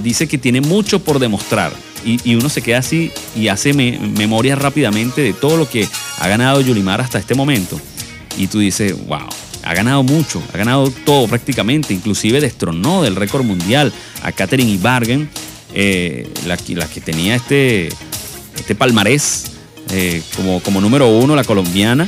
dice 0.03 0.27
que 0.27 0.39
tiene 0.39 0.61
mucho 0.61 1.03
por 1.03 1.19
demostrar 1.19 1.73
y, 2.05 2.35
uno 2.35 2.49
se 2.49 2.63
queda 2.63 2.79
así 2.79 3.11
y 3.37 3.49
hace 3.49 3.73
memoria 3.73 4.57
rápidamente 4.57 5.21
de 5.21 5.33
todo 5.33 5.57
lo 5.57 5.69
que 5.69 5.89
ha 6.19 6.29
ganado 6.29 6.61
Yulimar 6.61 7.01
hasta 7.01 7.19
este 7.19 7.35
momento. 7.35 7.81
Y 8.39 8.47
tú 8.47 8.59
dices, 8.59 8.95
wow, 9.07 9.29
ha 9.63 9.75
ganado 9.75 10.03
mucho, 10.03 10.43
ha 10.53 10.57
ganado 10.57 10.91
todo 11.05 11.29
prácticamente, 11.29 11.95
inclusive 11.95 12.41
destronó 12.41 13.03
del 13.03 13.17
récord 13.17 13.45
mundial 13.45 13.93
a 14.23 14.33
Katherine 14.33 14.71
Ibargen, 14.71 15.29
eh, 15.75 16.29
la, 16.47 16.57
la, 16.69 16.89
que 16.89 17.01
tenía 17.01 17.35
este, 17.35 17.89
este 18.57 18.75
palmarés 18.75 19.53
eh, 19.91 20.23
como, 20.37 20.61
como 20.61 20.81
número 20.81 21.09
uno, 21.09 21.37
la 21.37 21.45
colombiana 21.45 22.07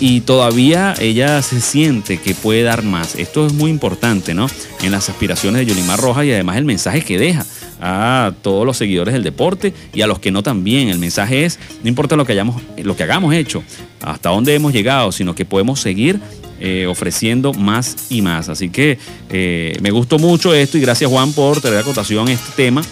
y 0.00 0.22
todavía 0.22 0.94
ella 1.00 1.42
se 1.42 1.60
siente 1.60 2.18
que 2.18 2.34
puede 2.34 2.62
dar 2.62 2.82
más. 2.82 3.14
Esto 3.16 3.46
es 3.46 3.52
muy 3.52 3.70
importante, 3.70 4.34
¿no? 4.34 4.46
En 4.82 4.92
las 4.92 5.08
aspiraciones 5.08 5.60
de 5.60 5.66
Yolimar 5.66 6.00
Rojas 6.00 6.24
y 6.24 6.32
además 6.32 6.56
el 6.56 6.64
mensaje 6.64 7.02
que 7.02 7.18
deja 7.18 7.44
a 7.80 8.32
todos 8.42 8.64
los 8.64 8.76
seguidores 8.76 9.12
del 9.12 9.24
deporte 9.24 9.74
y 9.92 10.02
a 10.02 10.06
los 10.06 10.18
que 10.20 10.30
no 10.30 10.42
también. 10.42 10.88
El 10.88 10.98
mensaje 10.98 11.44
es, 11.44 11.58
no 11.82 11.88
importa 11.88 12.16
lo 12.16 12.24
que, 12.24 12.32
hayamos, 12.32 12.62
lo 12.76 12.96
que 12.96 13.02
hagamos 13.02 13.34
hecho, 13.34 13.62
hasta 14.00 14.30
dónde 14.30 14.54
hemos 14.54 14.72
llegado, 14.72 15.12
sino 15.12 15.34
que 15.34 15.44
podemos 15.44 15.80
seguir 15.80 16.20
eh, 16.60 16.86
ofreciendo 16.86 17.52
más 17.52 17.96
y 18.08 18.22
más. 18.22 18.48
Así 18.48 18.70
que 18.70 18.98
eh, 19.30 19.76
me 19.82 19.90
gustó 19.90 20.18
mucho 20.18 20.54
esto 20.54 20.78
y 20.78 20.80
gracias 20.80 21.10
Juan 21.10 21.32
por 21.32 21.60
tener 21.60 21.78
a 21.80 21.82
cotación 21.82 22.28
este 22.28 22.52
tema 22.54 22.82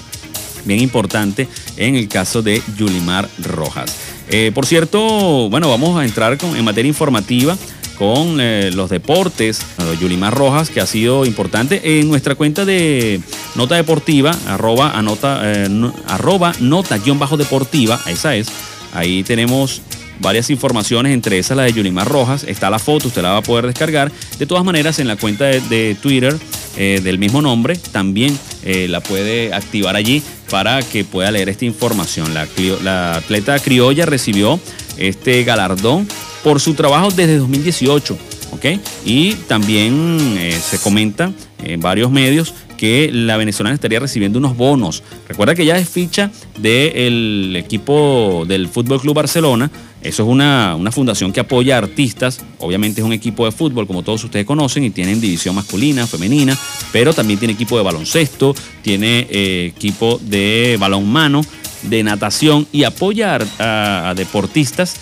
bien 0.64 0.80
importante 0.80 1.48
en 1.76 1.96
el 1.96 2.08
caso 2.08 2.42
de 2.42 2.62
Yulimar 2.76 3.28
Rojas. 3.38 4.10
Eh, 4.32 4.52
por 4.54 4.64
cierto, 4.64 5.50
bueno, 5.50 5.68
vamos 5.68 5.98
a 5.98 6.04
entrar 6.04 6.38
en 6.40 6.64
materia 6.64 6.88
informativa 6.88 7.56
con 7.98 8.38
eh, 8.40 8.70
los 8.72 8.88
deportes, 8.88 9.60
Yulimar 10.00 10.32
Rojas, 10.32 10.70
que 10.70 10.80
ha 10.80 10.86
sido 10.86 11.26
importante 11.26 11.98
en 11.98 12.08
nuestra 12.08 12.36
cuenta 12.36 12.64
de 12.64 13.20
Nota 13.56 13.74
Deportiva, 13.74 14.30
arroba, 14.46 14.92
anota, 14.92 15.40
eh, 15.42 15.68
arroba 16.06 16.52
nota-deportiva, 16.60 18.00
esa 18.06 18.36
es. 18.36 18.48
Ahí 18.94 19.24
tenemos 19.24 19.82
varias 20.20 20.48
informaciones, 20.48 21.12
entre 21.12 21.38
esas 21.38 21.56
la 21.56 21.64
de 21.64 21.72
Yulimar 21.72 22.08
Rojas. 22.08 22.44
Está 22.44 22.70
la 22.70 22.78
foto, 22.78 23.08
usted 23.08 23.22
la 23.22 23.32
va 23.32 23.38
a 23.38 23.42
poder 23.42 23.66
descargar. 23.66 24.12
De 24.38 24.46
todas 24.46 24.64
maneras, 24.64 25.00
en 25.00 25.08
la 25.08 25.16
cuenta 25.16 25.46
de, 25.46 25.96
Twitter 26.00 26.38
del 26.76 27.18
mismo 27.18 27.42
nombre, 27.42 27.76
también 27.76 28.38
la 28.64 29.00
puede 29.00 29.52
activar 29.52 29.96
allí 29.96 30.22
para 30.50 30.82
que 30.82 31.04
pueda 31.04 31.30
leer 31.30 31.48
esta 31.48 31.64
información. 31.64 32.34
La, 32.34 33.14
atleta 33.14 33.58
criolla 33.58 34.06
recibió 34.06 34.60
este 34.98 35.44
galardón 35.44 36.06
por 36.42 36.60
su 36.60 36.74
trabajo 36.74 37.10
desde 37.10 37.38
2018. 37.38 38.18
¿ok? 38.52 38.66
Y 39.04 39.34
también 39.46 40.18
eh, 40.38 40.52
se 40.52 40.78
comenta 40.78 41.32
en 41.62 41.80
varios 41.80 42.10
medios 42.10 42.54
que 42.80 43.10
la 43.12 43.36
venezolana 43.36 43.74
estaría 43.74 44.00
recibiendo 44.00 44.38
unos 44.38 44.56
bonos. 44.56 45.02
Recuerda 45.28 45.54
que 45.54 45.66
ya 45.66 45.76
es 45.76 45.86
ficha 45.86 46.30
del 46.58 47.54
equipo 47.56 48.44
del 48.48 48.68
Fútbol 48.68 49.00
Club 49.00 49.14
Barcelona. 49.14 49.70
Eso 50.02 50.22
es 50.22 50.28
una, 50.28 50.78
fundación 50.90 51.32
que 51.32 51.40
apoya 51.40 51.76
a 51.76 51.78
artistas. 51.78 52.40
Obviamente 52.58 53.00
es 53.00 53.06
un 53.06 53.12
equipo 53.12 53.44
de 53.44 53.52
fútbol, 53.52 53.86
como 53.86 54.02
todos 54.02 54.24
ustedes 54.24 54.46
conocen, 54.46 54.84
y 54.84 54.90
tienen 54.90 55.20
división 55.20 55.54
masculina, 55.54 56.06
femenina, 56.06 56.56
pero 56.92 57.12
también 57.12 57.38
tiene 57.38 57.54
equipo 57.54 57.76
de 57.76 57.84
baloncesto, 57.84 58.54
tiene 58.82 59.26
eh, 59.30 59.72
equipo 59.76 60.18
de 60.22 60.76
balonmano, 60.80 61.42
de 61.82 62.02
natación 62.02 62.66
y 62.72 62.84
apoya 62.84 63.38
a 63.58 64.14
deportistas 64.16 64.96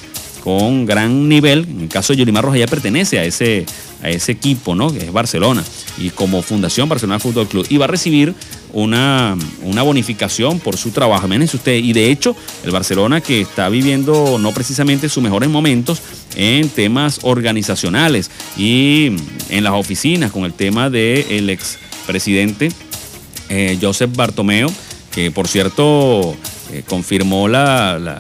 con 0.49 0.87
gran 0.87 1.29
nivel. 1.29 1.67
En 1.69 1.81
el 1.83 1.89
caso 1.89 2.13
de 2.13 2.21
Yulimar 2.21 2.45
Rojas 2.45 2.61
ya 2.61 2.67
pertenece 2.67 3.19
a 3.19 3.25
ese, 3.25 3.67
a 4.03 4.09
ese 4.09 4.33
equipo, 4.33 4.75
¿no? 4.75 4.91
Que 4.91 5.01
es 5.01 5.13
Barcelona. 5.13 5.63
Y 5.99 6.11
como 6.11 6.43
Fundación 6.43 6.89
Barcelona 6.89 7.19
Fútbol 7.19 7.49
Club. 7.49 7.67
Y 7.69 7.77
va 7.77 7.85
a 7.85 7.89
recibir 7.89 8.35
una, 8.73 9.37
una 9.63 9.83
bonificación 9.83 10.61
por 10.61 10.77
su 10.77 10.91
trabajo. 10.91 11.27
Imagínense 11.27 11.57
usted. 11.57 11.77
Y 11.77 11.93
de 11.93 12.11
hecho, 12.11 12.37
el 12.65 12.71
Barcelona 12.71 13.21
que 13.21 13.41
está 13.41 13.69
viviendo 13.69 14.39
no 14.39 14.53
precisamente 14.53 15.09
sus 15.09 15.23
mejores 15.23 15.49
momentos 15.49 16.01
en 16.37 16.69
temas 16.69 17.21
organizacionales 17.23 18.31
y 18.57 19.13
en 19.49 19.65
las 19.65 19.73
oficinas 19.73 20.31
con 20.31 20.45
el 20.45 20.53
tema 20.53 20.91
del 20.91 21.51
ex 21.51 21.79
expresidente 22.09 22.71
eh, 23.51 23.77
Joseph 23.81 24.11
Bartomeo, 24.17 24.73
que 25.13 25.31
por 25.31 25.47
cierto 25.47 26.35
eh, 26.73 26.83
confirmó 26.89 27.49
la 27.49 28.19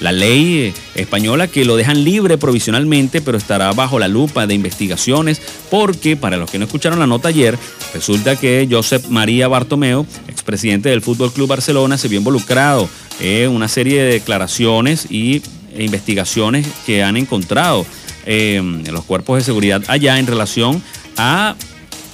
ley 0.00 0.72
española 0.94 1.46
que 1.46 1.64
lo 1.64 1.76
dejan 1.76 2.04
libre 2.04 2.38
provisionalmente, 2.38 3.20
pero 3.20 3.36
estará 3.36 3.72
bajo 3.72 3.98
la 3.98 4.08
lupa 4.08 4.46
de 4.46 4.54
investigaciones, 4.54 5.40
porque 5.70 6.16
para 6.16 6.38
los 6.38 6.50
que 6.50 6.58
no 6.58 6.64
escucharon 6.64 6.98
la 6.98 7.06
nota 7.06 7.28
ayer, 7.28 7.58
resulta 7.92 8.36
que 8.36 8.66
Josep 8.70 9.06
María 9.08 9.46
Bartomeu, 9.48 10.06
expresidente 10.26 10.88
del 10.88 11.02
Fútbol 11.02 11.32
Club 11.32 11.48
Barcelona, 11.48 11.98
se 11.98 12.08
vio 12.08 12.18
involucrado 12.18 12.88
en 13.20 13.50
una 13.50 13.68
serie 13.68 14.02
de 14.02 14.12
declaraciones 14.12 15.06
y 15.10 15.42
e 15.72 15.84
investigaciones 15.84 16.66
que 16.84 17.02
han 17.02 17.16
encontrado 17.16 17.86
en 18.26 18.82
los 18.92 19.04
cuerpos 19.04 19.38
de 19.38 19.44
seguridad 19.44 19.82
allá 19.86 20.18
en 20.18 20.26
relación 20.26 20.82
a 21.16 21.54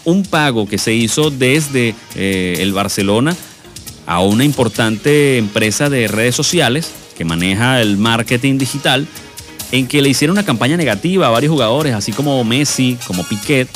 un 0.04 0.24
pago 0.24 0.68
que 0.68 0.78
se 0.78 0.92
hizo 0.94 1.30
desde 1.30 1.94
eh, 2.14 2.56
el 2.60 2.72
Barcelona 2.72 3.34
a 4.06 4.20
una 4.20 4.44
importante 4.44 5.38
empresa 5.38 5.88
de 5.88 6.06
redes 6.06 6.34
sociales 6.34 6.92
que 7.16 7.24
maneja 7.24 7.80
el 7.80 7.96
marketing 7.96 8.58
digital, 8.58 9.06
en 9.72 9.86
que 9.86 10.02
le 10.02 10.08
hicieron 10.08 10.36
una 10.36 10.44
campaña 10.44 10.76
negativa 10.76 11.26
a 11.26 11.30
varios 11.30 11.50
jugadores, 11.50 11.94
así 11.94 12.12
como 12.12 12.42
Messi, 12.44 12.96
como 13.06 13.24
Piquet, 13.24 13.68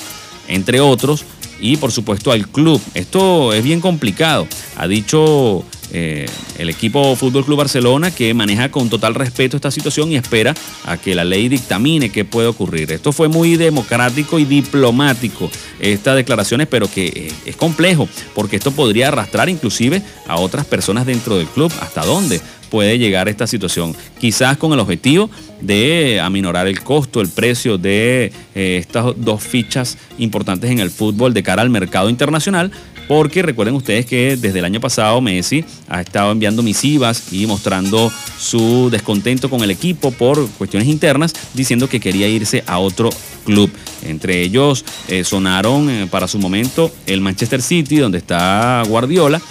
entre 0.48 0.80
otros, 0.80 1.24
y 1.60 1.76
por 1.76 1.92
supuesto 1.92 2.32
al 2.32 2.48
club. 2.48 2.80
Esto 2.94 3.52
es 3.52 3.62
bien 3.62 3.80
complicado. 3.80 4.46
Ha 4.76 4.86
dicho 4.86 5.64
eh, 5.92 6.26
el 6.58 6.68
equipo 6.68 7.16
Fútbol 7.16 7.44
Club 7.44 7.58
Barcelona 7.58 8.12
que 8.12 8.32
maneja 8.32 8.70
con 8.70 8.88
total 8.88 9.14
respeto 9.14 9.56
esta 9.56 9.70
situación 9.70 10.12
y 10.12 10.16
espera 10.16 10.54
a 10.84 10.96
que 10.96 11.14
la 11.14 11.24
ley 11.24 11.48
dictamine 11.48 12.10
qué 12.10 12.24
puede 12.24 12.48
ocurrir. 12.48 12.92
Esto 12.92 13.12
fue 13.12 13.28
muy 13.28 13.56
democrático 13.56 14.38
y 14.38 14.44
diplomático, 14.44 15.50
estas 15.80 16.16
declaraciones, 16.16 16.68
pero 16.68 16.90
que 16.90 17.06
eh, 17.06 17.32
es 17.44 17.56
complejo, 17.56 18.08
porque 18.34 18.56
esto 18.56 18.70
podría 18.70 19.08
arrastrar 19.08 19.48
inclusive 19.48 20.02
a 20.28 20.36
otras 20.36 20.64
personas 20.64 21.06
dentro 21.06 21.36
del 21.36 21.46
club. 21.46 21.72
¿Hasta 21.80 22.04
dónde? 22.04 22.40
Puede 22.70 22.98
llegar 22.98 23.28
esta 23.28 23.46
situación. 23.46 23.94
Quizás 24.18 24.56
con 24.56 24.72
el 24.72 24.78
objetivo 24.78 25.30
de 25.60 26.20
aminorar 26.20 26.66
el 26.66 26.82
costo, 26.82 27.20
el 27.20 27.28
precio 27.28 27.76
de 27.76 28.32
eh, 28.54 28.76
estas 28.78 29.06
dos 29.16 29.42
fichas 29.42 29.98
importantes 30.18 30.70
en 30.70 30.80
el 30.80 30.90
fútbol 30.90 31.34
de 31.34 31.42
cara 31.42 31.62
al 31.62 31.70
mercado 31.70 32.08
internacional, 32.08 32.70
porque 33.08 33.42
recuerden 33.42 33.74
ustedes 33.74 34.06
que 34.06 34.36
desde 34.36 34.60
el 34.60 34.64
año 34.64 34.80
pasado 34.80 35.20
Messi 35.20 35.64
ha 35.88 36.00
estado 36.00 36.30
enviando 36.30 36.62
misivas 36.62 37.32
y 37.32 37.44
mostrando 37.44 38.12
su 38.38 38.88
descontento 38.88 39.50
con 39.50 39.64
el 39.64 39.72
equipo 39.72 40.12
por 40.12 40.48
cuestiones 40.50 40.88
internas, 40.88 41.32
diciendo 41.52 41.88
que 41.88 41.98
quería 41.98 42.28
irse 42.28 42.62
a 42.68 42.78
otro 42.78 43.10
club. 43.44 43.68
Entre 44.06 44.42
ellos 44.42 44.84
eh, 45.08 45.24
sonaron 45.24 45.90
eh, 45.90 46.06
para 46.08 46.28
su 46.28 46.38
momento 46.38 46.92
el 47.06 47.20
Manchester 47.20 47.60
City, 47.60 47.96
donde 47.96 48.18
está 48.18 48.84
Guardiola, 48.86 49.42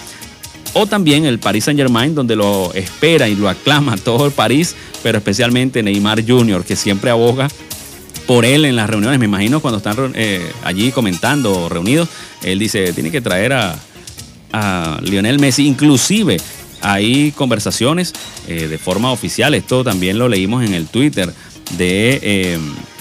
o 0.72 0.86
también 0.86 1.26
el 1.26 1.38
Paris 1.38 1.64
Saint 1.64 1.78
Germain, 1.78 2.14
donde 2.14 2.36
lo 2.36 2.72
espera 2.74 3.28
y 3.28 3.36
lo 3.36 3.48
aclama 3.48 3.96
todo 4.04 4.26
el 4.26 4.32
París, 4.32 4.74
pero 5.02 5.18
especialmente 5.18 5.82
Neymar 5.82 6.26
Jr., 6.26 6.64
que 6.64 6.76
siempre 6.76 7.10
aboga 7.10 7.48
por 8.26 8.44
él 8.44 8.64
en 8.64 8.76
las 8.76 8.88
reuniones. 8.88 9.18
Me 9.18 9.24
imagino 9.24 9.60
cuando 9.60 9.78
están 9.78 10.12
eh, 10.14 10.52
allí 10.62 10.92
comentando, 10.92 11.68
reunidos, 11.68 12.08
él 12.42 12.58
dice, 12.58 12.92
tiene 12.92 13.10
que 13.10 13.20
traer 13.20 13.52
a, 13.52 13.76
Lionel 15.02 15.38
Messi. 15.38 15.66
Inclusive 15.66 16.36
hay 16.80 17.30
conversaciones 17.32 18.12
eh, 18.48 18.66
de 18.66 18.78
forma 18.78 19.12
oficial, 19.12 19.54
esto 19.54 19.84
también 19.84 20.18
lo 20.18 20.28
leímos 20.28 20.64
en 20.64 20.74
el 20.74 20.86
Twitter 20.86 21.32
de 21.76 22.18
eh, 22.22 22.58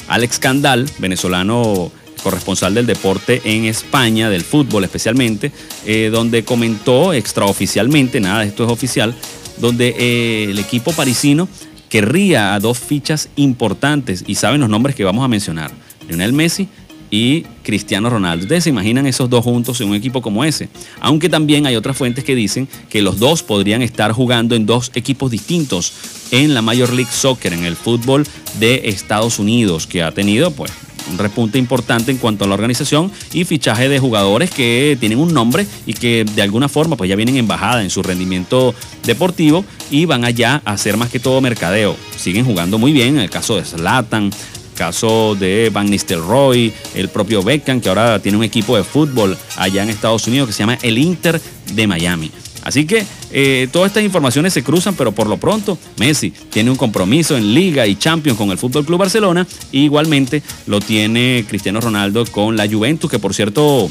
Alex 0.10 0.38
Candal, 0.38 0.88
venezolano 1.00 1.92
corresponsal 2.20 2.74
del 2.74 2.86
deporte 2.86 3.42
en 3.44 3.66
España, 3.66 4.30
del 4.30 4.44
fútbol 4.44 4.84
especialmente, 4.84 5.52
eh, 5.86 6.10
donde 6.12 6.44
comentó 6.44 7.14
extraoficialmente, 7.14 8.20
nada 8.20 8.42
de 8.42 8.48
esto 8.48 8.66
es 8.66 8.72
oficial, 8.72 9.16
donde 9.58 9.96
eh, 9.98 10.48
el 10.50 10.60
equipo 10.60 10.92
parisino 10.94 11.48
querría 11.90 12.54
a 12.54 12.60
dos 12.60 12.80
fichas 12.80 13.30
importantes 13.36 14.24
y 14.28 14.36
saben 14.36 14.62
los 14.62 14.70
nombres 14.70 14.96
que 14.96 15.04
vamos 15.04 15.26
a 15.26 15.28
mencionar, 15.28 15.72
Lionel 16.08 16.34
Messi 16.34 16.68
y 17.12 17.42
Cristiano 17.64 18.10
Ronaldo. 18.10 18.44
Ustedes 18.44 18.66
se 18.66 18.70
imaginan 18.70 19.08
esos 19.08 19.30
dos 19.30 19.44
juntos 19.44 19.82
en 19.82 19.90
un 19.90 19.96
equipo 19.96 20.22
como 20.22 20.44
ese. 20.44 20.70
Aunque 21.00 21.30
también 21.30 21.66
hay 21.66 21.76
otras 21.76 21.98
fuentes 21.98 22.24
que 22.24 22.36
dicen 22.36 22.68
que 22.90 23.02
los 23.02 23.20
dos 23.20 23.44
podrían 23.44 23.82
estar 23.82 24.12
jugando 24.12 24.56
en 24.56 24.66
dos 24.66 24.92
equipos 24.96 25.32
distintos 25.32 25.94
en 26.32 26.54
la 26.54 26.62
Major 26.62 26.94
League 26.94 27.12
Soccer, 27.12 27.54
en 27.54 27.66
el 27.66 27.76
fútbol 27.76 28.26
de 28.60 28.82
Estados 28.86 29.40
Unidos, 29.40 29.88
que 29.88 30.04
ha 30.04 30.12
tenido 30.12 30.52
pues 30.52 30.72
un 31.10 31.18
repunte 31.18 31.58
importante 31.58 32.12
en 32.12 32.18
cuanto 32.18 32.46
a 32.46 32.48
la 32.48 32.54
organización 32.54 33.12
y 33.34 33.46
fichaje 33.46 33.90
de 33.90 34.00
jugadores 34.00 34.52
que 34.52 34.98
tienen 35.00 35.20
un 35.20 35.34
nombre 35.34 35.66
y 35.86 35.94
que 35.94 36.24
de 36.24 36.42
alguna 36.42 36.70
forma 36.70 36.96
pues 36.96 37.10
ya 37.10 37.16
vienen 37.16 37.38
en 37.38 37.48
bajada 37.48 37.84
en 37.84 37.90
su 37.90 38.04
rendimiento 38.04 38.74
deportivo 39.04 39.66
y 39.92 40.06
van 40.06 40.26
allá 40.26 40.62
a 40.66 40.74
hacer 40.74 40.98
más 40.98 41.10
que 41.10 41.20
todo 41.20 41.42
mercadeo. 41.42 41.96
Siguen 42.16 42.46
jugando 42.46 42.78
muy 42.78 42.92
bien, 42.92 43.16
en 43.16 43.22
el 43.22 43.30
caso 43.30 43.56
de 43.56 43.66
Zlatan, 43.66 44.32
caso 44.76 45.36
de 45.36 45.70
Van 45.74 45.90
Nistelrooy, 45.90 46.74
el 46.96 47.10
propio 47.10 47.44
Beckham, 47.44 47.82
que 47.82 47.90
ahora 47.90 48.20
tiene 48.20 48.38
un 48.38 48.46
equipo 48.46 48.78
de 48.78 48.84
fútbol 48.84 49.38
allá 49.58 49.84
en 49.84 49.90
Estados 49.90 50.26
Unidos 50.28 50.48
que 50.48 50.54
se 50.54 50.60
llama 50.60 50.78
el 50.82 50.98
Inter 50.98 51.42
de 51.74 51.88
Miami. 51.88 52.32
Así 52.64 52.86
que 52.86 53.06
eh, 53.32 53.68
todas 53.72 53.88
estas 53.88 54.04
informaciones 54.04 54.54
se 54.54 54.64
cruzan, 54.64 54.96
pero 54.96 55.12
por 55.12 55.28
lo 55.28 55.38
pronto 55.38 55.78
Messi 55.98 56.32
tiene 56.32 56.70
un 56.70 56.78
compromiso 56.78 57.38
en 57.38 57.54
Liga 57.54 57.88
y 57.88 57.96
Champions 57.96 58.38
con 58.38 58.52
el 58.52 58.58
Fútbol 58.58 58.86
Club 58.86 59.00
Barcelona. 59.00 59.48
E 59.72 59.80
igualmente 59.80 60.42
lo 60.68 60.80
tiene 60.80 61.46
Cristiano 61.48 61.82
Ronaldo 61.82 62.26
con 62.26 62.56
la 62.56 62.68
Juventus, 62.68 63.10
que 63.10 63.20
por 63.20 63.34
cierto 63.34 63.90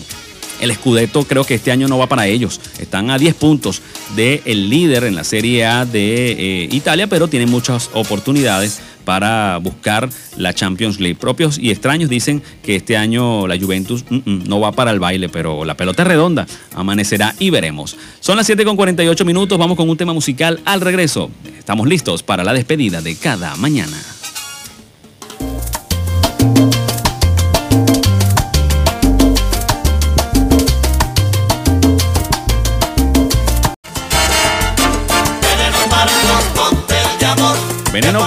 el 0.61 0.75
Scudetto 0.75 1.25
creo 1.25 1.45
que 1.45 1.55
este 1.55 1.71
año 1.71 1.89
no 1.89 1.99
va 1.99 2.07
para 2.07 2.27
ellos. 2.27 2.61
Están 2.79 3.11
a 3.11 3.19
10 3.19 3.35
puntos 3.35 3.83
del 4.17 4.69
líder 4.69 5.05
en 5.05 5.15
la 5.15 5.25
Serie 5.25 5.65
A 5.67 5.85
de 5.85 6.33
eh, 6.33 6.69
Italia, 6.73 7.07
pero 7.07 7.29
tienen 7.29 7.51
muchas 7.51 7.91
oportunidades 7.95 8.81
para 9.09 9.57
buscar 9.57 10.11
la 10.37 10.53
Champions 10.53 11.01
League. 11.01 11.17
Propios 11.19 11.57
y 11.57 11.71
extraños 11.71 12.11
dicen 12.11 12.43
que 12.63 12.77
este 12.77 12.95
año 12.95 13.47
la 13.47 13.59
Juventus 13.59 14.05
mm, 14.07 14.17
mm, 14.17 14.45
no 14.47 14.61
va 14.61 14.73
para 14.73 14.91
el 14.91 15.01
baile, 15.01 15.31
pero 15.31 15.65
la 15.65 15.79
pelota 15.79 16.03
es 16.03 16.09
redonda. 16.09 16.47
Amanecerá 16.75 17.35
y 17.39 17.49
veremos. 17.49 17.97
Son 18.21 18.37
las 18.37 18.45
7 18.45 18.67
con 18.67 18.77
48 18.77 19.25
minutos. 19.25 19.59
Vamos 19.59 19.79
con 19.79 19.89
un 19.89 19.97
tema 19.97 20.13
musical 20.13 20.61
al 20.67 20.83
regreso. 20.83 21.31
Estamos 21.59 21.89
listos 21.89 22.23
para 22.23 22.45
la 22.45 22.53
despedida 22.53 23.01
de 23.01 23.17
cada 23.17 23.57
mañana. 23.57 23.97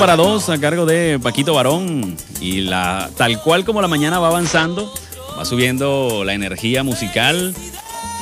Para 0.01 0.15
dos 0.15 0.49
a 0.49 0.57
cargo 0.57 0.87
de 0.87 1.19
Paquito 1.21 1.53
Barón 1.53 2.17
y 2.39 2.61
la 2.61 3.11
tal 3.17 3.39
cual 3.39 3.63
como 3.63 3.83
la 3.83 3.87
mañana 3.87 4.17
va 4.17 4.29
avanzando, 4.29 4.91
va 5.37 5.45
subiendo 5.45 6.23
la 6.25 6.33
energía 6.33 6.81
musical 6.81 7.53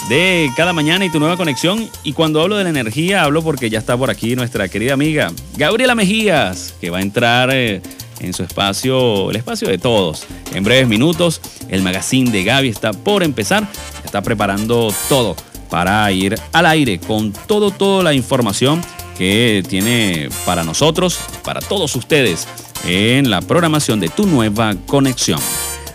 de 0.10 0.52
cada 0.58 0.74
mañana 0.74 1.06
y 1.06 1.10
tu 1.10 1.22
nueva 1.22 1.38
conexión. 1.38 1.90
Y 2.04 2.12
cuando 2.12 2.42
hablo 2.42 2.58
de 2.58 2.66
la 2.66 2.70
energía, 2.70 3.24
hablo 3.24 3.44
porque 3.44 3.70
ya 3.70 3.80
está 3.80 3.96
por 3.96 4.10
aquí 4.10 4.36
nuestra 4.36 4.68
querida 4.68 4.92
amiga 4.92 5.32
Gabriela 5.56 5.96
Mejías, 5.96 6.74
que 6.82 6.90
va 6.90 6.98
a 6.98 7.02
entrar 7.02 7.50
eh, 7.54 7.82
en 8.20 8.34
su 8.34 8.44
espacio, 8.44 9.30
el 9.30 9.38
espacio 9.38 9.70
de 9.70 9.78
todos. 9.78 10.26
En 10.54 10.66
breves 10.66 10.90
minutos, 10.90 11.40
el 11.70 11.82
magazine 11.82 12.30
de 12.30 12.44
Gaby 12.44 12.68
está 12.68 12.92
por 12.92 13.24
empezar, 13.24 13.66
está 14.04 14.22
preparando 14.22 14.94
todo 15.08 15.38
para 15.70 16.12
ir 16.12 16.36
al 16.52 16.66
aire 16.66 17.00
con 17.00 17.32
todo, 17.48 17.72
toda 17.72 18.04
la 18.04 18.14
información 18.14 18.82
que 19.20 19.62
tiene 19.68 20.30
para 20.46 20.64
nosotros, 20.64 21.20
para 21.44 21.60
todos 21.60 21.94
ustedes, 21.98 22.48
en 22.86 23.30
la 23.30 23.42
programación 23.42 24.00
de 24.00 24.08
tu 24.08 24.26
nueva 24.26 24.74
conexión. 24.86 25.42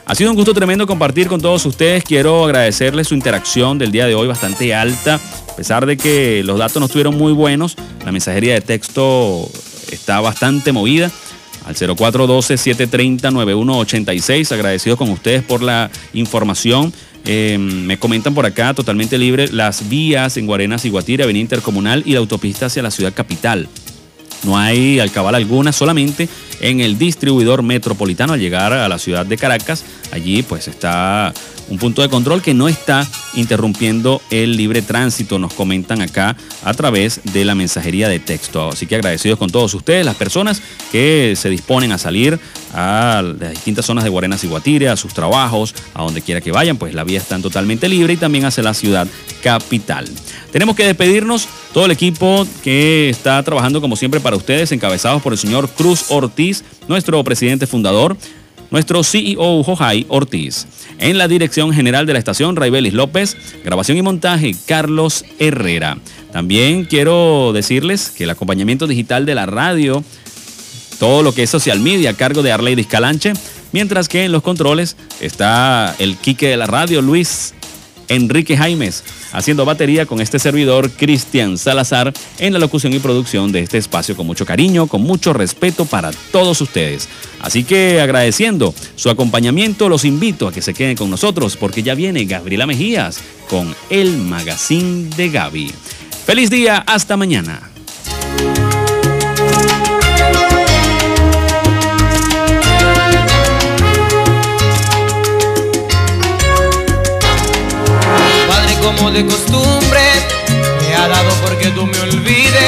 Ha 0.05 0.15
sido 0.15 0.31
un 0.31 0.37
gusto 0.37 0.53
tremendo 0.53 0.87
compartir 0.87 1.29
con 1.29 1.41
todos 1.41 1.65
ustedes. 1.65 2.05
Quiero 2.05 2.45
agradecerles 2.45 3.09
su 3.09 3.15
interacción 3.15 3.79
del 3.79 3.93
día 3.93 4.07
de 4.07 4.15
hoy 4.15 4.29
bastante 4.29 4.75
alta. 4.75 5.19
A 5.51 5.57
pesar 5.57 5.87
de 5.87 5.97
que 5.97 6.43
los 6.45 6.59
datos 6.59 6.79
no 6.79 6.85
estuvieron 6.85 7.17
muy 7.17 7.33
buenos, 7.33 7.77
la 8.05 8.13
mensajería 8.13 8.53
de 8.53 8.61
texto 8.61 9.49
está 9.91 10.21
bastante 10.21 10.73
movida. 10.73 11.11
Al 11.65 11.77
0412-730-9186. 11.77 14.53
Agradecido 14.53 14.99
con 14.99 15.09
ustedes 15.09 15.43
por 15.43 15.63
la 15.63 15.91
información 16.13 16.93
eh, 17.27 17.59
me 17.59 17.99
comentan 17.99 18.35
por 18.35 18.47
acá, 18.47 18.75
totalmente 18.75 19.19
libre, 19.19 19.49
las 19.49 19.89
vías 19.89 20.37
en 20.37 20.47
Guarenas 20.47 20.85
y 20.85 20.91
Guatire, 20.91 21.25
Avenida 21.25 21.43
Intercomunal 21.43 22.03
y 22.05 22.13
la 22.13 22.19
autopista 22.19 22.67
hacia 22.67 22.83
la 22.83 22.91
ciudad 22.91 23.15
capital. 23.15 23.69
No 24.45 24.59
hay 24.59 25.01
alcabal 25.01 25.35
alguna, 25.35 25.73
solamente 25.73 26.29
en 26.61 26.81
el 26.81 26.99
distribuidor 26.99 27.63
metropolitano 27.63 28.35
al 28.35 28.41
llegar 28.41 28.73
a 28.75 28.89
la 28.89 28.99
ciudad 28.99 29.25
de 29.25 29.39
Caracas. 29.39 29.85
Allí 30.13 30.43
pues 30.43 30.69
está 30.69 31.33
un 31.69 31.79
punto 31.79 32.03
de 32.03 32.09
control 32.09 32.43
que 32.43 32.55
no 32.55 32.69
está 32.69 33.07
interrumpiendo 33.35 34.21
el 34.31 34.57
libre 34.57 34.83
tránsito, 34.83 35.39
nos 35.39 35.53
comentan 35.53 36.03
acá 36.03 36.37
a 36.63 36.75
través 36.75 37.21
de 37.33 37.45
la 37.45 37.55
mensajería 37.55 38.09
de 38.09 38.19
texto. 38.19 38.69
Así 38.69 38.87
que 38.87 38.97
agradecidos 38.97 39.39
con 39.39 39.51
todos 39.51 39.75
ustedes, 39.75 40.05
las 40.05 40.17
personas 40.17 40.63
que 40.93 41.35
se 41.37 41.51
disponen 41.51 41.93
a 41.93 41.99
salir 41.99 42.39
a 42.75 43.23
las 43.39 43.51
distintas 43.51 43.87
zonas 43.87 44.05
de 44.05 44.11
Guarenas 44.11 44.43
y 44.45 44.49
Guatire, 44.49 44.89
a 44.89 44.97
sus 44.97 45.15
trabajos, 45.15 45.75
a 45.95 46.03
donde 46.03 46.23
quiera 46.23 46.41
que 46.41 46.53
vayan, 46.53 46.77
pues 46.77 46.95
la 46.95 47.05
vía 47.05 47.19
está 47.19 47.39
totalmente 47.39 47.89
libre 47.89 48.15
y 48.15 48.17
también 48.17 48.45
hacia 48.45 48.63
la 48.63 48.75
ciudad 48.75 49.07
capital. 49.43 50.09
Tenemos 50.53 50.77
que 50.77 50.85
despedirnos, 50.85 51.49
todo 51.73 51.87
el 51.87 51.91
equipo 51.91 52.47
que 52.63 53.09
está 53.09 53.43
trabajando 53.43 53.81
como 53.81 53.97
siempre 53.97 54.21
para 54.21 54.37
ustedes, 54.37 54.71
encabezados 54.73 55.23
por 55.23 55.33
el 55.33 55.39
señor 55.39 55.69
Cruz 55.69 56.07
Ortiz, 56.09 56.65
nuestro 56.89 57.23
presidente 57.25 57.67
fundador, 57.67 58.17
nuestro 58.71 59.03
CEO 59.03 59.63
Jojai 59.63 60.07
Ortiz. 60.09 60.67
En 60.99 61.19
la 61.19 61.29
dirección 61.29 61.73
general 61.73 62.07
de 62.07 62.13
la 62.13 62.19
estación, 62.19 62.57
Raibelis 62.57 62.95
López. 62.95 63.37
Grabación 63.65 63.99
y 63.99 64.03
montaje, 64.03 64.55
Carlos 64.67 65.25
Herrera. 65.39 65.99
También 66.33 66.85
quiero 66.85 67.53
decirles 67.53 68.11
que 68.11 68.25
el 68.25 68.31
acompañamiento 68.31 68.87
digital 68.87 69.27
de 69.27 69.35
la 69.35 69.47
radio, 69.47 70.03
todo 70.99 71.23
lo 71.23 71.33
que 71.33 71.45
es 71.45 71.51
social 71.51 71.81
media, 71.81 72.11
a 72.11 72.15
cargo 72.15 72.43
de 72.43 72.53
Arley 72.53 72.75
Discalanche. 72.75 73.33
Mientras 73.73 74.09
que 74.09 74.25
en 74.25 74.33
los 74.33 74.43
controles 74.43 74.97
está 75.21 75.95
el 75.99 76.17
Quique 76.17 76.49
de 76.49 76.57
la 76.57 76.67
radio, 76.67 77.03
Luis 77.03 77.55
Enrique 78.09 78.57
Jaimes, 78.57 79.05
haciendo 79.33 79.65
batería 79.65 80.07
con 80.07 80.21
este 80.21 80.39
servidor 80.39 80.91
Cristian 80.91 81.59
Salazar 81.59 82.13
en 82.39 82.53
la 82.53 82.59
locución 82.59 82.93
y 82.93 82.99
producción 82.99 83.53
de 83.53 83.61
este 83.61 83.79
espacio 83.79 84.17
con 84.17 84.27
mucho 84.27 84.47
cariño, 84.47 84.87
con 84.87 85.03
mucho 85.03 85.33
respeto 85.33 85.85
para 85.85 86.11
todos 86.33 86.61
ustedes. 86.61 87.09
Así 87.41 87.65
que 87.65 88.01
agradeciendo 88.01 88.75
su 88.97 89.11
acompañamiento, 89.11 89.89
los 89.89 90.05
invito 90.05 90.49
a 90.49 90.53
que 90.53 90.63
se 90.63 90.75
queden 90.75 90.97
con 90.97 91.11
nosotros 91.11 91.57
porque 91.57 91.83
ya 91.83 91.95
viene 91.95 92.25
Gabriela 92.25 92.67
Mejías 92.67 93.21
con 93.49 93.75
el 93.91 94.17
Magazine 94.19 95.11
de 95.17 95.29
Gaby. 95.29 95.73
Feliz 96.27 96.51
día, 96.51 96.79
hasta 96.79 97.17
mañana. 97.17 97.74
Como 108.85 109.11
de 109.11 109.25
costumbre, 109.25 110.01
me 110.83 110.95
ha 110.95 111.09
dado 111.09 111.31
porque 111.43 111.69
tú 111.69 111.87
me 111.87 111.99
olvides. 112.01 112.65